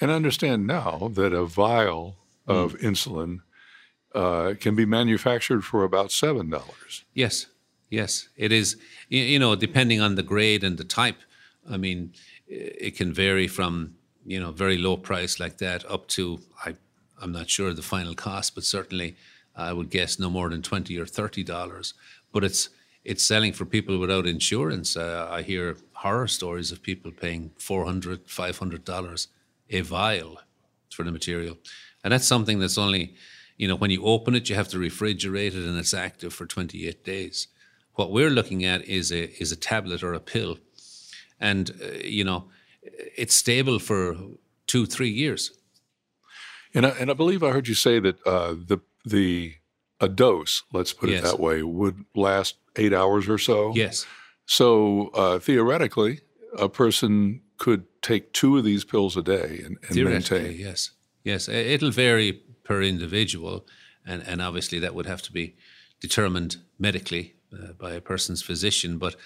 And 0.00 0.10
understand 0.10 0.66
now 0.66 1.10
that 1.14 1.32
a 1.32 1.46
vial 1.46 2.16
of 2.46 2.74
insulin 2.74 3.40
uh, 4.14 4.54
can 4.60 4.74
be 4.74 4.84
manufactured 4.84 5.64
for 5.64 5.84
about 5.84 6.08
$7. 6.08 7.02
Yes, 7.14 7.46
yes, 7.90 8.28
it 8.36 8.52
is. 8.52 8.76
You, 9.08 9.38
know, 9.38 9.54
depending 9.56 10.00
on 10.00 10.14
the 10.14 10.22
grade 10.22 10.64
and 10.64 10.78
the 10.78 10.84
type. 10.84 11.16
I 11.70 11.76
mean, 11.76 12.12
it 12.48 12.96
can 12.96 13.12
vary 13.12 13.48
from 13.48 13.94
you 14.24 14.38
know 14.38 14.52
very 14.52 14.78
low 14.78 14.96
price 14.96 15.40
like 15.40 15.58
that 15.58 15.84
up 15.90 16.06
to 16.06 16.40
I, 16.64 16.76
I'm 17.20 17.32
not 17.32 17.50
sure 17.50 17.72
the 17.72 17.82
final 17.82 18.14
cost, 18.14 18.54
but 18.54 18.64
certainly 18.64 19.16
I 19.56 19.72
would 19.72 19.90
guess 19.90 20.18
no 20.18 20.30
more 20.30 20.48
than 20.50 20.62
twenty 20.62 20.98
or 20.98 21.06
thirty 21.06 21.42
dollars. 21.42 21.94
But 22.32 22.44
it's 22.44 22.68
it's 23.04 23.24
selling 23.24 23.52
for 23.52 23.64
people 23.64 23.98
without 23.98 24.26
insurance. 24.26 24.96
Uh, 24.96 25.28
I 25.30 25.42
hear 25.42 25.76
horror 25.94 26.28
stories 26.28 26.70
of 26.70 26.82
people 26.82 27.10
paying 27.10 27.50
400 27.58 28.20
500 28.26 28.84
dollars 28.84 29.28
a 29.70 29.80
vial 29.80 30.40
for 30.90 31.04
the 31.04 31.12
material, 31.12 31.58
and 32.04 32.12
that's 32.12 32.26
something 32.26 32.58
that's 32.58 32.78
only 32.78 33.14
you 33.62 33.68
know 33.68 33.76
when 33.76 33.92
you 33.92 34.02
open 34.04 34.34
it 34.34 34.48
you 34.50 34.56
have 34.56 34.66
to 34.66 34.76
refrigerate 34.76 35.54
it 35.54 35.64
and 35.68 35.78
it's 35.78 35.94
active 35.94 36.34
for 36.34 36.46
28 36.46 37.04
days. 37.04 37.46
What 37.94 38.10
we're 38.10 38.34
looking 38.38 38.64
at 38.64 38.84
is 38.88 39.12
a 39.12 39.30
is 39.40 39.52
a 39.52 39.56
tablet 39.56 40.02
or 40.02 40.14
a 40.14 40.20
pill, 40.20 40.58
and 41.38 41.70
uh, 41.80 41.98
you 42.02 42.24
know 42.24 42.48
it's 43.16 43.36
stable 43.36 43.78
for 43.78 44.16
two 44.66 44.84
three 44.86 45.10
years. 45.10 45.52
And 46.74 46.86
I, 46.86 46.88
and 47.00 47.08
I 47.10 47.14
believe 47.14 47.44
I 47.44 47.50
heard 47.50 47.68
you 47.68 47.74
say 47.74 48.00
that 48.00 48.16
uh, 48.26 48.54
the 48.70 48.78
the 49.04 49.54
a 50.00 50.08
dose, 50.08 50.64
let's 50.72 50.92
put 50.92 51.10
it 51.10 51.22
that 51.22 51.38
way, 51.38 51.62
would 51.62 52.04
last 52.16 52.56
eight 52.74 52.92
hours 52.92 53.28
or 53.28 53.38
so. 53.38 53.72
Yes, 53.76 54.06
So 54.46 55.10
uh, 55.14 55.38
theoretically, 55.38 56.22
a 56.58 56.68
person 56.68 57.42
could 57.58 57.84
take 58.00 58.32
two 58.32 58.58
of 58.58 58.64
these 58.64 58.84
pills 58.84 59.16
a 59.16 59.22
day 59.22 59.60
and, 59.64 59.78
and 59.86 60.04
maintain. 60.04 60.56
yes, 60.58 60.90
yes. 61.22 61.48
It'll 61.48 61.92
vary 61.92 62.42
per 62.64 62.82
individual, 62.82 63.66
and 64.06 64.22
and 64.26 64.40
obviously 64.42 64.78
that 64.80 64.94
would 64.94 65.06
have 65.06 65.22
to 65.22 65.32
be 65.32 65.54
determined 66.00 66.56
medically 66.78 67.34
uh, 67.52 67.72
by 67.78 67.92
a 67.92 68.00
person's 68.00 68.42
physician. 68.42 68.98
But 68.98 69.16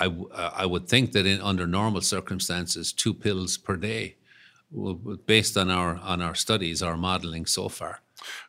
I 0.00 0.04
w- 0.04 0.28
uh, 0.32 0.50
I 0.62 0.66
would 0.66 0.88
think 0.88 1.12
that 1.12 1.26
in 1.26 1.40
under 1.40 1.66
normal 1.66 2.00
circumstances, 2.00 2.92
two 2.92 3.14
pills 3.14 3.56
per 3.58 3.76
day, 3.76 4.16
based 5.26 5.56
on 5.56 5.70
our 5.70 5.96
on 5.96 6.20
our 6.22 6.34
studies, 6.34 6.82
our 6.82 6.96
modeling 6.96 7.46
so 7.46 7.68
far. 7.68 8.00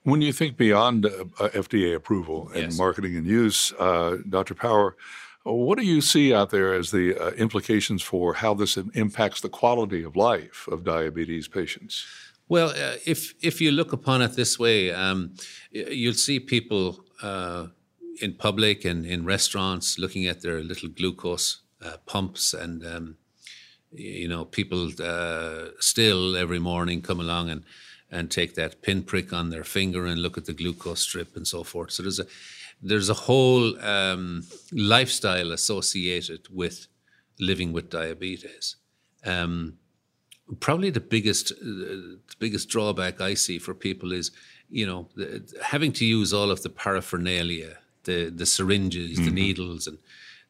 When 0.03 0.21
you 0.21 0.31
think 0.33 0.57
beyond 0.57 1.05
uh, 1.05 1.09
uh, 1.39 1.49
FDA 1.49 1.95
approval 1.95 2.49
and 2.53 2.63
Yes. 2.71 2.77
marketing 2.77 3.17
and 3.17 3.27
use, 3.27 3.73
uh, 3.77 4.17
Dr. 4.29 4.55
Power, 4.55 4.95
what 5.43 5.77
do 5.77 5.83
you 5.85 6.01
see 6.01 6.33
out 6.33 6.49
there 6.49 6.73
as 6.73 6.91
the 6.91 7.15
uh, 7.19 7.31
implications 7.31 8.01
for 8.01 8.35
how 8.35 8.53
this 8.53 8.77
impacts 8.93 9.41
the 9.41 9.49
quality 9.49 10.03
of 10.03 10.15
life 10.15 10.67
of 10.71 10.83
diabetes 10.83 11.47
patients? 11.49 12.05
Well, 12.47 12.69
uh, 12.69 12.97
if 13.05 13.33
if 13.41 13.59
you 13.59 13.71
look 13.71 13.91
upon 13.93 14.21
it 14.21 14.33
this 14.33 14.59
way, 14.59 14.91
um, 14.91 15.33
you'll 15.71 16.13
see 16.13 16.39
people 16.39 17.03
uh, 17.21 17.67
in 18.21 18.33
public 18.33 18.85
and 18.85 19.05
in 19.05 19.25
restaurants 19.25 19.97
looking 19.97 20.27
at 20.27 20.41
their 20.41 20.61
little 20.61 20.89
glucose 20.89 21.61
uh, 21.83 21.97
pumps, 22.05 22.53
and 22.53 22.85
um, 22.85 23.17
you 23.91 24.27
know, 24.27 24.45
people 24.45 24.91
uh, 25.01 25.69
still 25.79 26.35
every 26.35 26.59
morning 26.59 27.01
come 27.01 27.19
along 27.19 27.49
and 27.49 27.63
and 28.11 28.29
take 28.29 28.53
that 28.53 28.81
pinprick 28.81 29.33
on 29.33 29.49
their 29.49 29.63
finger 29.63 30.05
and 30.05 30.21
look 30.21 30.37
at 30.37 30.45
the 30.45 30.53
glucose 30.53 31.01
strip 31.01 31.35
and 31.35 31.47
so 31.47 31.63
forth. 31.63 31.91
So 31.91 32.03
there's 32.03 32.19
a 32.19 32.27
there's 32.81 33.09
a 33.09 33.13
whole 33.25 33.79
um, 33.83 34.43
lifestyle 34.71 35.51
associated 35.51 36.47
with 36.51 36.87
living 37.39 37.73
with 37.73 37.89
diabetes. 37.89 38.75
Um, 39.25 39.79
probably 40.59 40.89
the 40.89 40.99
biggest 40.99 41.51
uh, 41.51 41.65
the 41.65 42.35
biggest 42.39 42.69
drawback 42.69 43.21
I 43.21 43.33
see 43.33 43.59
for 43.59 43.73
people 43.73 44.11
is 44.11 44.31
you 44.69 44.85
know 44.85 45.07
the, 45.15 45.43
having 45.63 45.91
to 45.93 46.05
use 46.05 46.33
all 46.33 46.51
of 46.51 46.63
the 46.63 46.69
paraphernalia, 46.69 47.77
the 48.03 48.29
the 48.29 48.45
syringes, 48.45 49.17
the 49.17 49.31
needles, 49.31 49.87
and 49.87 49.97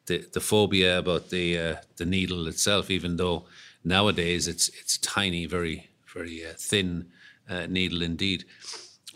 the 0.06 0.26
the 0.32 0.40
phobia 0.40 0.98
about 0.98 1.30
the 1.30 1.58
uh, 1.58 1.76
the 1.96 2.06
needle 2.06 2.46
itself. 2.46 2.90
Even 2.90 3.16
though 3.16 3.44
nowadays 3.84 4.48
it's 4.48 4.68
it's 4.80 4.98
tiny, 4.98 5.46
very 5.46 5.90
very 6.12 6.44
uh, 6.44 6.52
thin 6.56 7.06
uh, 7.48 7.66
needle 7.66 8.02
indeed, 8.02 8.44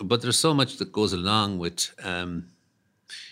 but 0.02 0.22
there's 0.22 0.38
so 0.38 0.54
much 0.54 0.76
that 0.78 0.92
goes 0.92 1.12
along 1.12 1.58
with. 1.58 1.94
Um, 2.02 2.50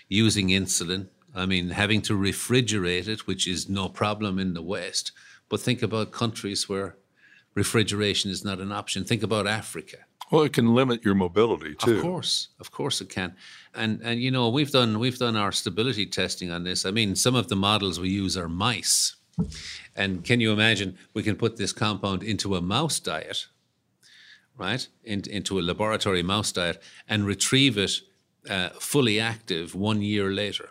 using 0.08 0.48
insulin. 0.48 1.08
I 1.34 1.46
mean, 1.46 1.70
having 1.70 2.02
to 2.02 2.18
refrigerate 2.18 3.08
it, 3.08 3.26
which 3.26 3.46
is 3.46 3.68
no 3.68 3.88
problem 3.88 4.38
in 4.38 4.54
the 4.54 4.62
West. 4.62 5.12
But 5.48 5.60
think 5.60 5.82
about 5.82 6.10
countries 6.10 6.68
where 6.68 6.96
refrigeration 7.58 8.30
is 8.30 8.44
not 8.44 8.60
an 8.60 8.72
option. 8.72 9.04
Think 9.04 9.22
about 9.22 9.46
Africa. 9.46 9.98
Well, 10.30 10.44
it 10.44 10.52
can 10.52 10.74
limit 10.74 11.04
your 11.04 11.14
mobility 11.14 11.74
too. 11.74 11.96
Of 11.96 12.02
course, 12.02 12.48
of 12.60 12.70
course 12.70 13.00
it 13.00 13.08
can. 13.08 13.34
And 13.74 14.00
and 14.02 14.20
you 14.20 14.30
know 14.30 14.48
we've 14.56 14.70
done 14.70 14.98
we've 14.98 15.18
done 15.18 15.36
our 15.36 15.52
stability 15.52 16.06
testing 16.06 16.50
on 16.50 16.64
this. 16.64 16.84
I 16.84 16.90
mean, 16.90 17.16
some 17.16 17.34
of 17.34 17.48
the 17.48 17.56
models 17.56 17.98
we 17.98 18.10
use 18.10 18.36
are 18.36 18.48
mice. 18.48 19.16
And 19.94 20.24
can 20.24 20.40
you 20.40 20.52
imagine 20.52 20.98
we 21.14 21.22
can 21.22 21.36
put 21.36 21.56
this 21.56 21.72
compound 21.72 22.22
into 22.22 22.56
a 22.56 22.60
mouse 22.60 23.00
diet, 23.00 23.46
right? 24.56 24.88
In, 25.04 25.22
into 25.30 25.60
a 25.60 25.62
laboratory 25.62 26.22
mouse 26.22 26.52
diet 26.52 26.82
and 27.08 27.24
retrieve 27.24 27.78
it 27.78 27.92
uh, 28.50 28.70
fully 28.80 29.20
active 29.20 29.74
one 29.74 30.02
year 30.02 30.30
later 30.32 30.70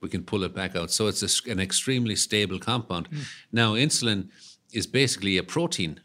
we 0.00 0.08
can 0.08 0.22
pull 0.22 0.44
it 0.44 0.54
back 0.54 0.76
out. 0.76 0.90
So 0.90 1.08
it's 1.08 1.22
a, 1.22 1.50
an 1.50 1.58
extremely 1.58 2.16
stable 2.16 2.58
compound. 2.58 3.10
Mm. 3.10 3.24
Now, 3.50 3.74
insulin 3.74 4.28
is 4.76 4.86
basically 4.86 5.38
a 5.38 5.42
protein. 5.42 6.00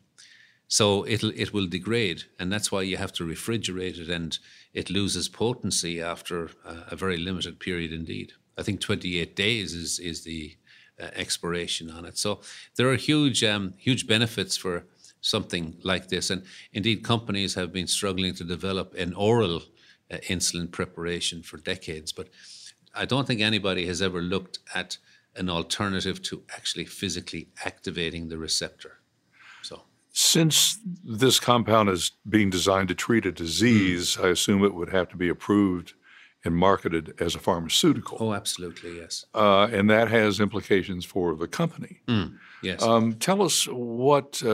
So 0.67 1.05
it'll 1.05 1.33
it 1.35 1.53
will 1.53 1.67
degrade, 1.67 2.23
and 2.39 2.51
that's 2.51 2.71
why 2.71 2.83
you 2.83 2.97
have 2.97 3.11
to 3.13 3.25
refrigerate 3.25 3.99
it, 3.99 4.09
and 4.09 4.39
it 4.73 4.89
loses 4.89 5.27
potency 5.27 6.01
after 6.01 6.45
a, 6.65 6.75
a 6.91 6.95
very 6.95 7.17
limited 7.17 7.59
period 7.59 7.91
indeed. 7.91 8.31
I 8.57 8.63
think 8.63 8.79
28 8.79 9.35
days 9.35 9.73
is 9.73 9.99
is 9.99 10.23
the 10.23 10.55
uh, 11.01 11.09
expiration 11.13 11.89
on 11.89 12.05
it. 12.05 12.17
So 12.17 12.39
there 12.77 12.89
are 12.89 12.95
huge 12.95 13.43
um, 13.43 13.73
huge 13.77 14.07
benefits 14.07 14.55
for 14.55 14.85
something 15.19 15.75
like 15.83 16.07
this, 16.07 16.29
and 16.29 16.43
indeed 16.71 17.03
companies 17.03 17.55
have 17.55 17.73
been 17.73 17.87
struggling 17.87 18.33
to 18.35 18.45
develop 18.45 18.93
an 18.95 19.13
oral 19.13 19.57
uh, 20.09 20.17
insulin 20.29 20.71
preparation 20.71 21.43
for 21.43 21.57
decades, 21.57 22.13
but 22.13 22.29
I 22.93 23.05
don't 23.05 23.27
think 23.27 23.41
anybody 23.41 23.85
has 23.87 24.01
ever 24.01 24.21
looked 24.21 24.59
at 24.73 24.97
an 25.35 25.50
alternative 25.50 26.21
to 26.23 26.43
actually 26.55 26.85
physically 26.85 27.50
activating 27.65 28.29
the 28.29 28.38
receptor. 28.38 29.00
So, 29.61 29.83
since 30.11 30.79
this 31.03 31.39
compound 31.39 31.89
is 31.89 32.11
being 32.27 32.50
designed 32.50 32.89
to 32.89 32.95
treat 32.95 33.25
a 33.25 33.31
disease, 33.31 34.17
mm. 34.17 34.25
I 34.25 34.29
assume 34.29 34.63
it 34.63 34.73
would 34.73 34.89
have 34.89 35.09
to 35.09 35.17
be 35.17 35.29
approved 35.29 35.93
and 36.43 36.55
marketed 36.55 37.13
as 37.19 37.35
a 37.35 37.39
pharmaceutical. 37.39 38.17
Oh, 38.19 38.33
absolutely, 38.33 38.97
yes. 38.97 39.25
Uh, 39.33 39.67
and 39.71 39.89
that 39.91 40.09
has 40.09 40.39
implications 40.39 41.05
for 41.05 41.35
the 41.35 41.47
company. 41.47 42.01
Mm. 42.07 42.38
Yes. 42.63 42.81
Um, 42.81 43.13
tell 43.13 43.43
us 43.43 43.67
what 43.67 44.41
uh, 44.43 44.50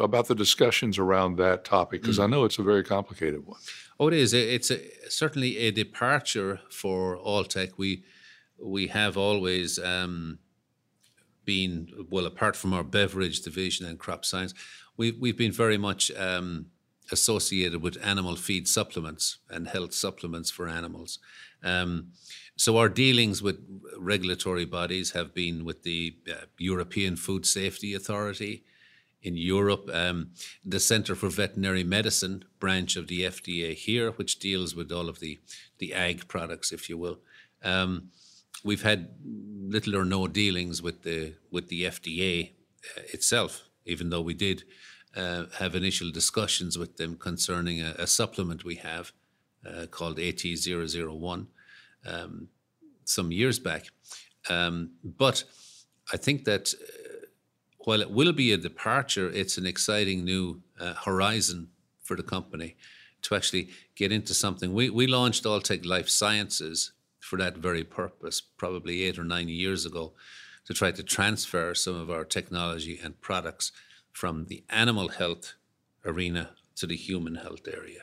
about 0.00 0.26
the 0.26 0.34
discussions 0.34 0.98
around 0.98 1.36
that 1.36 1.64
topic, 1.64 2.02
because 2.02 2.18
mm. 2.18 2.24
I 2.24 2.26
know 2.26 2.44
it's 2.44 2.58
a 2.58 2.62
very 2.62 2.82
complicated 2.82 3.46
one. 3.46 3.60
Oh, 4.00 4.08
it 4.08 4.14
is. 4.14 4.32
It's 4.34 4.70
a, 4.70 4.80
certainly 5.08 5.58
a 5.58 5.70
departure 5.70 6.60
for 6.70 7.16
Alltech. 7.18 7.72
We 7.76 8.02
we 8.62 8.86
have 8.88 9.16
always 9.16 9.78
um, 9.78 10.38
been 11.44 11.88
well, 12.10 12.26
apart 12.26 12.56
from 12.56 12.72
our 12.72 12.84
beverage 12.84 13.40
division 13.42 13.86
and 13.86 13.98
crop 13.98 14.24
science, 14.24 14.54
we 14.96 15.12
we've 15.12 15.36
been 15.36 15.52
very 15.52 15.78
much 15.78 16.10
um, 16.12 16.66
associated 17.10 17.82
with 17.82 17.98
animal 18.02 18.36
feed 18.36 18.68
supplements 18.68 19.38
and 19.50 19.68
health 19.68 19.92
supplements 19.92 20.50
for 20.50 20.68
animals. 20.68 21.18
Um, 21.62 22.08
so 22.56 22.76
our 22.76 22.88
dealings 22.88 23.42
with 23.42 23.58
regulatory 23.98 24.64
bodies 24.64 25.12
have 25.12 25.34
been 25.34 25.64
with 25.64 25.82
the 25.82 26.16
uh, 26.30 26.46
European 26.58 27.16
Food 27.16 27.46
Safety 27.46 27.94
Authority 27.94 28.64
in 29.22 29.36
Europe, 29.36 29.88
um, 29.92 30.30
the 30.64 30.80
Center 30.80 31.14
for 31.14 31.28
Veterinary 31.28 31.84
Medicine 31.84 32.44
branch 32.58 32.96
of 32.96 33.06
the 33.06 33.22
FDA 33.22 33.74
here, 33.74 34.10
which 34.12 34.38
deals 34.38 34.74
with 34.74 34.90
all 34.90 35.08
of 35.08 35.20
the 35.20 35.40
the 35.78 35.94
ag 35.94 36.28
products, 36.28 36.72
if 36.72 36.88
you 36.88 36.98
will. 36.98 37.20
Um, 37.62 38.10
we've 38.64 38.82
had 38.82 39.08
little 39.24 39.96
or 39.96 40.04
no 40.04 40.26
dealings 40.26 40.82
with 40.82 41.02
the 41.02 41.34
with 41.50 41.68
the 41.68 41.84
FDA 41.84 42.50
uh, 42.96 43.02
itself, 43.12 43.68
even 43.84 44.10
though 44.10 44.20
we 44.20 44.34
did 44.34 44.64
uh, 45.16 45.44
have 45.58 45.74
initial 45.74 46.10
discussions 46.10 46.78
with 46.78 46.96
them 46.96 47.16
concerning 47.16 47.80
a, 47.80 47.94
a 47.98 48.06
supplement 48.06 48.64
we 48.64 48.76
have 48.76 49.12
uh, 49.66 49.86
called 49.86 50.18
AT001 50.18 51.46
um, 52.06 52.48
some 53.04 53.32
years 53.32 53.58
back. 53.58 53.86
Um, 54.48 54.92
but 55.04 55.44
I 56.12 56.16
think 56.16 56.44
that 56.44 56.74
uh, 56.74 57.26
while 57.80 58.00
it 58.00 58.10
will 58.10 58.32
be 58.32 58.52
a 58.52 58.56
departure, 58.56 59.28
it's 59.28 59.58
an 59.58 59.66
exciting 59.66 60.24
new 60.24 60.62
uh, 60.80 60.94
horizon 60.94 61.68
for 62.02 62.16
the 62.16 62.22
company 62.22 62.76
to 63.22 63.34
actually 63.34 63.68
get 63.94 64.10
into 64.10 64.34
something. 64.34 64.72
We, 64.72 64.90
we 64.90 65.06
launched 65.06 65.44
Alltech 65.44 65.86
Life 65.86 66.08
Sciences 66.08 66.92
for 67.32 67.38
that 67.38 67.56
very 67.56 67.82
purpose, 67.82 68.42
probably 68.42 69.04
eight 69.04 69.18
or 69.18 69.24
nine 69.24 69.48
years 69.48 69.86
ago, 69.86 70.12
to 70.66 70.74
try 70.74 70.92
to 70.92 71.02
transfer 71.02 71.74
some 71.74 71.94
of 71.94 72.10
our 72.10 72.26
technology 72.26 73.00
and 73.02 73.18
products 73.22 73.72
from 74.10 74.44
the 74.50 74.62
animal 74.68 75.08
health 75.08 75.54
arena 76.04 76.50
to 76.76 76.86
the 76.86 76.94
human 76.94 77.36
health 77.36 77.66
area. 77.66 78.00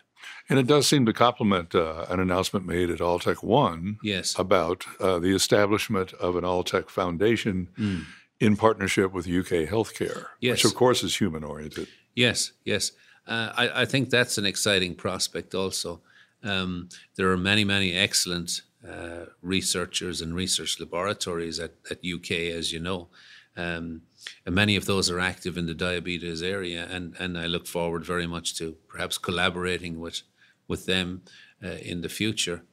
And 0.50 0.58
it 0.58 0.66
does 0.66 0.88
seem 0.88 1.06
to 1.06 1.14
complement 1.14 1.76
uh, 1.76 2.08
an 2.10 2.20
announcement 2.20 2.66
made 2.66 2.90
at 2.90 2.98
Alltech 2.98 3.44
One 3.44 4.00
yes. 4.02 4.34
about 4.40 4.86
uh, 5.00 5.20
the 5.20 5.36
establishment 5.36 6.12
of 6.14 6.36
an 6.36 6.44
Alltech 6.44 6.90
Foundation 6.90 7.70
mm. 7.78 8.06
in 8.40 8.58
partnership 8.58 9.14
with 9.14 9.28
UK 9.28 9.70
Healthcare, 9.70 10.26
yes. 10.40 10.54
which 10.54 10.66
of 10.66 10.74
course 10.74 11.04
is 11.04 11.18
human 11.18 11.44
oriented. 11.44 11.88
Yes, 12.16 12.54
yes. 12.66 12.94
Uh, 13.28 13.54
I, 13.56 13.82
I, 13.82 13.86
think 13.86 14.10
that's 14.10 14.40
an 14.40 14.48
exciting 14.48 14.96
prospect 14.96 15.54
also. 15.54 16.02
Um, 16.42 16.90
there 17.16 17.30
are 17.30 17.38
many, 17.38 17.64
many 17.64 17.94
excellent 17.94 18.62
uh, 18.88 19.26
researchers 19.42 20.22
and 20.22 20.36
research 20.36 20.80
laboratories 20.80 21.60
at, 21.60 21.74
at 21.92 22.00
UK, 22.06 22.32
as 22.32 22.72
you 22.72 22.80
know. 22.80 23.10
Um, 23.58 24.04
and 24.46 24.56
many 24.56 24.76
of 24.76 24.86
those 24.86 25.10
are 25.10 25.20
active 25.20 25.58
in 25.58 25.66
the 25.66 25.74
diabetes 25.74 26.42
area, 26.42 26.88
and, 26.90 27.16
and 27.20 27.38
I 27.38 27.46
look 27.46 27.68
forward 27.68 28.06
very 28.06 28.28
much 28.28 28.56
to 28.58 28.78
perhaps 28.88 29.18
collaborating 29.18 30.00
with 30.00 30.22
with 30.68 30.86
them 30.86 31.24
uh, 31.64 31.80
in 31.82 32.02
the 32.02 32.10
future. 32.10 32.64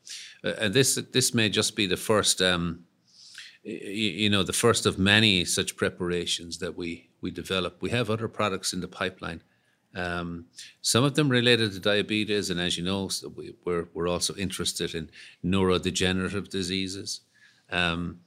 Uh, 0.45 0.53
and 0.61 0.75
this 0.75 0.95
this 1.13 1.35
may 1.35 1.49
just 1.49 1.75
be 1.75 1.87
the 1.87 1.97
first, 1.97 2.41
um, 2.41 2.85
you, 3.65 4.11
you, 4.23 4.31
know, 4.31 4.43
the 4.43 4.53
first 4.53 4.87
of 4.87 4.99
many 4.99 5.45
such 5.45 5.77
preparations 5.77 6.59
that 6.59 6.77
we 6.77 7.09
we 7.21 7.31
develop. 7.31 7.83
We 7.83 7.91
have 7.91 8.11
other 8.11 8.29
products 8.29 8.73
in 8.73 8.81
the 8.81 8.89
pipeline. 8.89 9.43
Um, 9.97 10.45
some 10.83 11.05
of 11.05 11.15
them 11.15 11.29
related 11.29 11.73
to 11.73 11.81
diabetes, 11.81 12.51
and 12.51 12.61
as 12.61 12.77
you 12.77 12.85
know, 12.85 13.09
we, 13.35 13.55
are 13.67 13.89
we're 13.95 14.09
also 14.09 14.35
interested 14.37 14.95
in 14.95 15.11
neurodegenerative 15.45 16.49
diseases. 16.49 17.23
Um, 17.71 18.21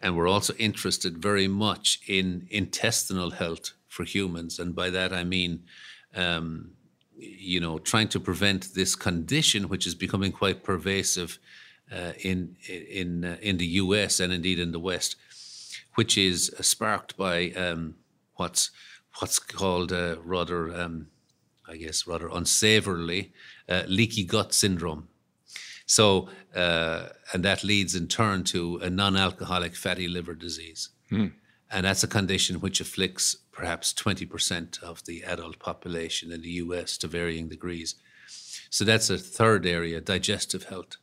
and 0.00 0.16
we're 0.16 0.28
also 0.28 0.54
interested 0.54 1.18
very 1.18 1.48
much 1.48 2.00
in 2.06 2.46
intestinal 2.50 3.30
health 3.30 3.72
for 3.88 4.04
humans. 4.04 4.58
And 4.58 4.74
by 4.74 4.90
that, 4.90 5.12
I 5.12 5.24
mean, 5.24 5.64
um, 6.14 6.70
you 7.18 7.60
know, 7.60 7.78
trying 7.78 8.08
to 8.08 8.20
prevent 8.20 8.74
this 8.74 8.94
condition, 8.94 9.68
which 9.68 9.86
is 9.86 9.94
becoming 9.94 10.32
quite 10.32 10.62
pervasive 10.62 11.38
uh, 11.92 12.12
in 12.20 12.56
in 12.68 13.24
uh, 13.24 13.36
in 13.40 13.56
the 13.58 13.66
U.S. 13.84 14.20
and 14.20 14.32
indeed 14.32 14.58
in 14.58 14.72
the 14.72 14.80
West, 14.80 15.16
which 15.94 16.16
is 16.16 16.52
sparked 16.60 17.16
by 17.16 17.50
um, 17.50 17.96
what's 18.34 18.70
what's 19.18 19.38
called 19.38 19.92
uh, 19.92 20.16
rather, 20.22 20.74
um, 20.74 21.06
I 21.68 21.76
guess, 21.76 22.06
rather 22.06 22.28
unsavourily, 22.28 23.32
uh, 23.68 23.82
leaky 23.86 24.24
gut 24.24 24.54
syndrome. 24.54 25.08
So, 25.86 26.28
uh, 26.54 27.08
and 27.32 27.44
that 27.44 27.62
leads 27.62 27.94
in 27.94 28.08
turn 28.08 28.44
to 28.44 28.76
a 28.78 28.90
non 28.90 29.16
alcoholic 29.16 29.76
fatty 29.76 30.08
liver 30.08 30.34
disease. 30.34 30.90
Mm. 31.10 31.32
And 31.70 31.86
that's 31.86 32.04
a 32.04 32.08
condition 32.08 32.60
which 32.60 32.80
afflicts 32.80 33.36
perhaps 33.52 33.92
20% 33.92 34.82
of 34.82 35.04
the 35.04 35.24
adult 35.24 35.58
population 35.58 36.30
in 36.30 36.42
the 36.42 36.50
US 36.50 36.96
to 36.98 37.08
varying 37.08 37.48
degrees. 37.48 37.96
So 38.70 38.84
that's 38.84 39.10
a 39.10 39.18
third 39.18 39.66
area, 39.66 40.00
digestive 40.00 40.64
health. 40.64 40.96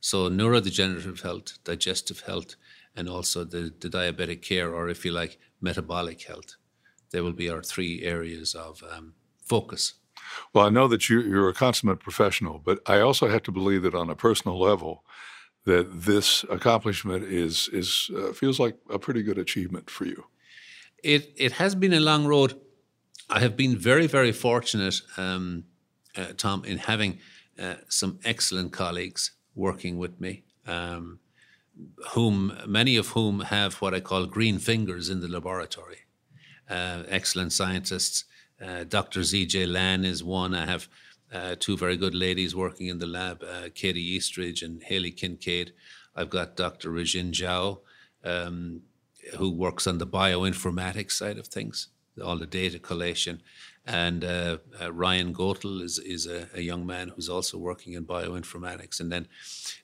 So 0.00 0.28
neurodegenerative 0.28 1.22
health, 1.22 1.58
digestive 1.64 2.20
health, 2.20 2.54
and 2.96 3.08
also 3.08 3.44
the, 3.44 3.72
the 3.80 3.88
diabetic 3.88 4.42
care, 4.42 4.72
or 4.74 4.88
if 4.88 5.04
you 5.04 5.12
like, 5.12 5.38
metabolic 5.60 6.22
health. 6.22 6.56
They 7.10 7.20
will 7.20 7.32
be 7.32 7.50
our 7.50 7.62
three 7.62 8.02
areas 8.02 8.54
of 8.54 8.82
um, 8.90 9.14
focus. 9.44 9.94
Well, 10.52 10.66
I 10.66 10.70
know 10.70 10.88
that 10.88 11.08
you, 11.08 11.42
are 11.42 11.48
a 11.48 11.54
consummate 11.54 12.00
professional, 12.00 12.58
but 12.58 12.78
I 12.86 13.00
also 13.00 13.28
have 13.28 13.42
to 13.44 13.52
believe 13.52 13.82
that 13.82 13.94
on 13.94 14.10
a 14.10 14.14
personal 14.14 14.58
level, 14.58 15.04
that 15.64 16.02
this 16.04 16.44
accomplishment 16.50 17.24
is 17.24 17.68
is 17.72 18.10
uh, 18.16 18.32
feels 18.32 18.58
like 18.58 18.76
a 18.90 18.98
pretty 18.98 19.22
good 19.22 19.38
achievement 19.38 19.90
for 19.90 20.06
you. 20.06 20.24
It 21.02 21.32
it 21.36 21.52
has 21.52 21.74
been 21.74 21.92
a 21.92 22.00
long 22.00 22.26
road. 22.26 22.54
I 23.30 23.40
have 23.40 23.56
been 23.56 23.76
very 23.76 24.06
very 24.06 24.32
fortunate, 24.32 25.02
um, 25.16 25.64
uh, 26.16 26.32
Tom, 26.36 26.64
in 26.64 26.78
having 26.78 27.18
uh, 27.58 27.74
some 27.88 28.18
excellent 28.24 28.72
colleagues 28.72 29.32
working 29.54 29.98
with 29.98 30.20
me. 30.20 30.44
Um, 30.66 31.20
whom 32.14 32.52
many 32.66 32.96
of 32.96 33.08
whom 33.08 33.40
have 33.40 33.74
what 33.74 33.94
I 33.94 34.00
call 34.00 34.26
green 34.26 34.58
fingers 34.58 35.08
in 35.08 35.20
the 35.20 35.28
laboratory. 35.28 36.00
Uh, 36.68 37.04
excellent 37.08 37.52
scientists 37.52 38.24
uh, 38.64 38.84
Dr. 38.84 39.20
ZJ 39.20 39.70
Lan 39.70 40.04
is 40.04 40.22
one. 40.24 40.54
I 40.54 40.66
have 40.66 40.88
uh, 41.32 41.54
two 41.58 41.76
very 41.76 41.96
good 41.96 42.14
ladies 42.14 42.56
working 42.56 42.88
in 42.88 42.98
the 42.98 43.06
lab, 43.06 43.42
uh, 43.42 43.68
Katie 43.74 44.14
Eastridge 44.14 44.62
and 44.62 44.82
Haley 44.82 45.10
Kincaid. 45.10 45.72
I've 46.16 46.30
got 46.30 46.56
Dr. 46.56 46.90
Regine 46.90 47.32
Zhao, 47.32 47.80
um, 48.24 48.82
who 49.36 49.50
works 49.50 49.86
on 49.86 49.98
the 49.98 50.06
bioinformatics 50.06 51.12
side 51.12 51.38
of 51.38 51.46
things, 51.46 51.88
all 52.22 52.36
the 52.36 52.46
data 52.46 52.78
collation. 52.78 53.42
And 53.86 54.24
uh, 54.24 54.58
uh, 54.80 54.92
Ryan 54.92 55.32
Gotel 55.32 55.80
is, 55.80 55.98
is 55.98 56.26
a, 56.26 56.48
a, 56.54 56.60
young 56.60 56.84
man 56.84 57.08
who's 57.08 57.30
also 57.30 57.56
working 57.56 57.94
in 57.94 58.04
bioinformatics. 58.04 59.00
And 59.00 59.10
then 59.10 59.28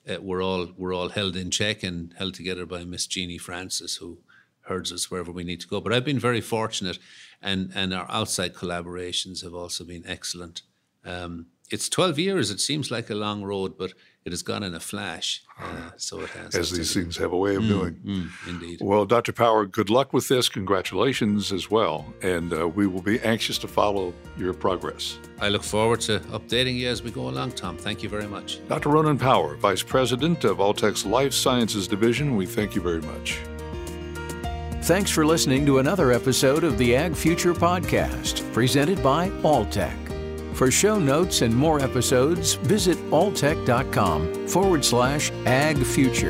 uh, 0.07 0.21
we're 0.21 0.43
all 0.43 0.67
we're 0.77 0.93
all 0.93 1.09
held 1.09 1.35
in 1.35 1.49
check 1.49 1.81
and 1.81 2.13
held 2.15 2.35
together 2.35 2.67
by 2.67 2.83
Miss 2.83 3.07
Jeannie 3.07 3.39
Francis, 3.39 3.95
who 3.95 4.19
herds 4.67 4.91
us 4.91 5.09
wherever 5.09 5.31
we 5.31 5.43
need 5.43 5.61
to 5.61 5.67
go. 5.67 5.81
But 5.81 5.93
I've 5.93 6.05
been 6.05 6.19
very 6.19 6.41
fortunate 6.41 6.99
and 7.41 7.71
and 7.75 7.93
our 7.93 8.07
outside 8.09 8.53
collaborations 8.53 9.43
have 9.43 9.53
also 9.53 9.83
been 9.83 10.03
excellent. 10.05 10.61
Um, 11.05 11.47
it's 11.71 11.89
12 11.89 12.19
years. 12.19 12.51
It 12.51 12.59
seems 12.59 12.91
like 12.91 13.09
a 13.09 13.15
long 13.15 13.43
road, 13.43 13.77
but 13.77 13.93
it 14.23 14.31
has 14.31 14.43
gone 14.43 14.63
in 14.63 14.75
a 14.75 14.79
flash. 14.79 15.41
Uh, 15.59 15.91
so 15.97 16.19
it 16.21 16.29
has. 16.29 16.55
As 16.55 16.71
these 16.71 16.93
things 16.93 17.17
have 17.17 17.31
a 17.31 17.37
way 17.37 17.55
of 17.55 17.63
mm, 17.63 17.67
doing. 17.67 17.93
Mm, 18.05 18.29
indeed. 18.47 18.79
Well, 18.81 19.05
Dr. 19.05 19.31
Power, 19.31 19.65
good 19.65 19.89
luck 19.89 20.13
with 20.13 20.27
this. 20.27 20.47
Congratulations 20.47 21.51
as 21.51 21.71
well. 21.71 22.05
And 22.21 22.53
uh, 22.53 22.67
we 22.67 22.87
will 22.87 23.01
be 23.01 23.19
anxious 23.21 23.57
to 23.59 23.67
follow 23.67 24.13
your 24.37 24.53
progress. 24.53 25.17
I 25.39 25.49
look 25.49 25.63
forward 25.63 26.01
to 26.01 26.19
updating 26.31 26.75
you 26.75 26.87
as 26.87 27.01
we 27.01 27.11
go 27.11 27.29
along, 27.29 27.53
Tom. 27.53 27.77
Thank 27.77 28.03
you 28.03 28.09
very 28.09 28.27
much. 28.27 28.59
Dr. 28.67 28.89
Ronan 28.89 29.17
Power, 29.17 29.55
Vice 29.55 29.83
President 29.83 30.43
of 30.43 30.59
Alltech's 30.59 31.05
Life 31.05 31.33
Sciences 31.33 31.87
Division, 31.87 32.35
we 32.35 32.45
thank 32.45 32.75
you 32.75 32.81
very 32.81 33.01
much. 33.01 33.39
Thanks 34.85 35.09
for 35.09 35.25
listening 35.25 35.65
to 35.65 35.79
another 35.79 36.11
episode 36.11 36.63
of 36.63 36.77
the 36.77 36.95
Ag 36.95 37.15
Future 37.15 37.55
Podcast, 37.55 38.53
presented 38.53 39.01
by 39.01 39.29
Alltech. 39.41 39.95
For 40.55 40.69
show 40.69 40.99
notes 40.99 41.41
and 41.41 41.51
more 41.51 41.79
episodes, 41.79 42.53
visit 42.53 42.95
alltech.com 43.09 44.47
forward 44.47 44.85
slash 44.85 45.31
ag 45.47 45.83
future. 45.83 46.29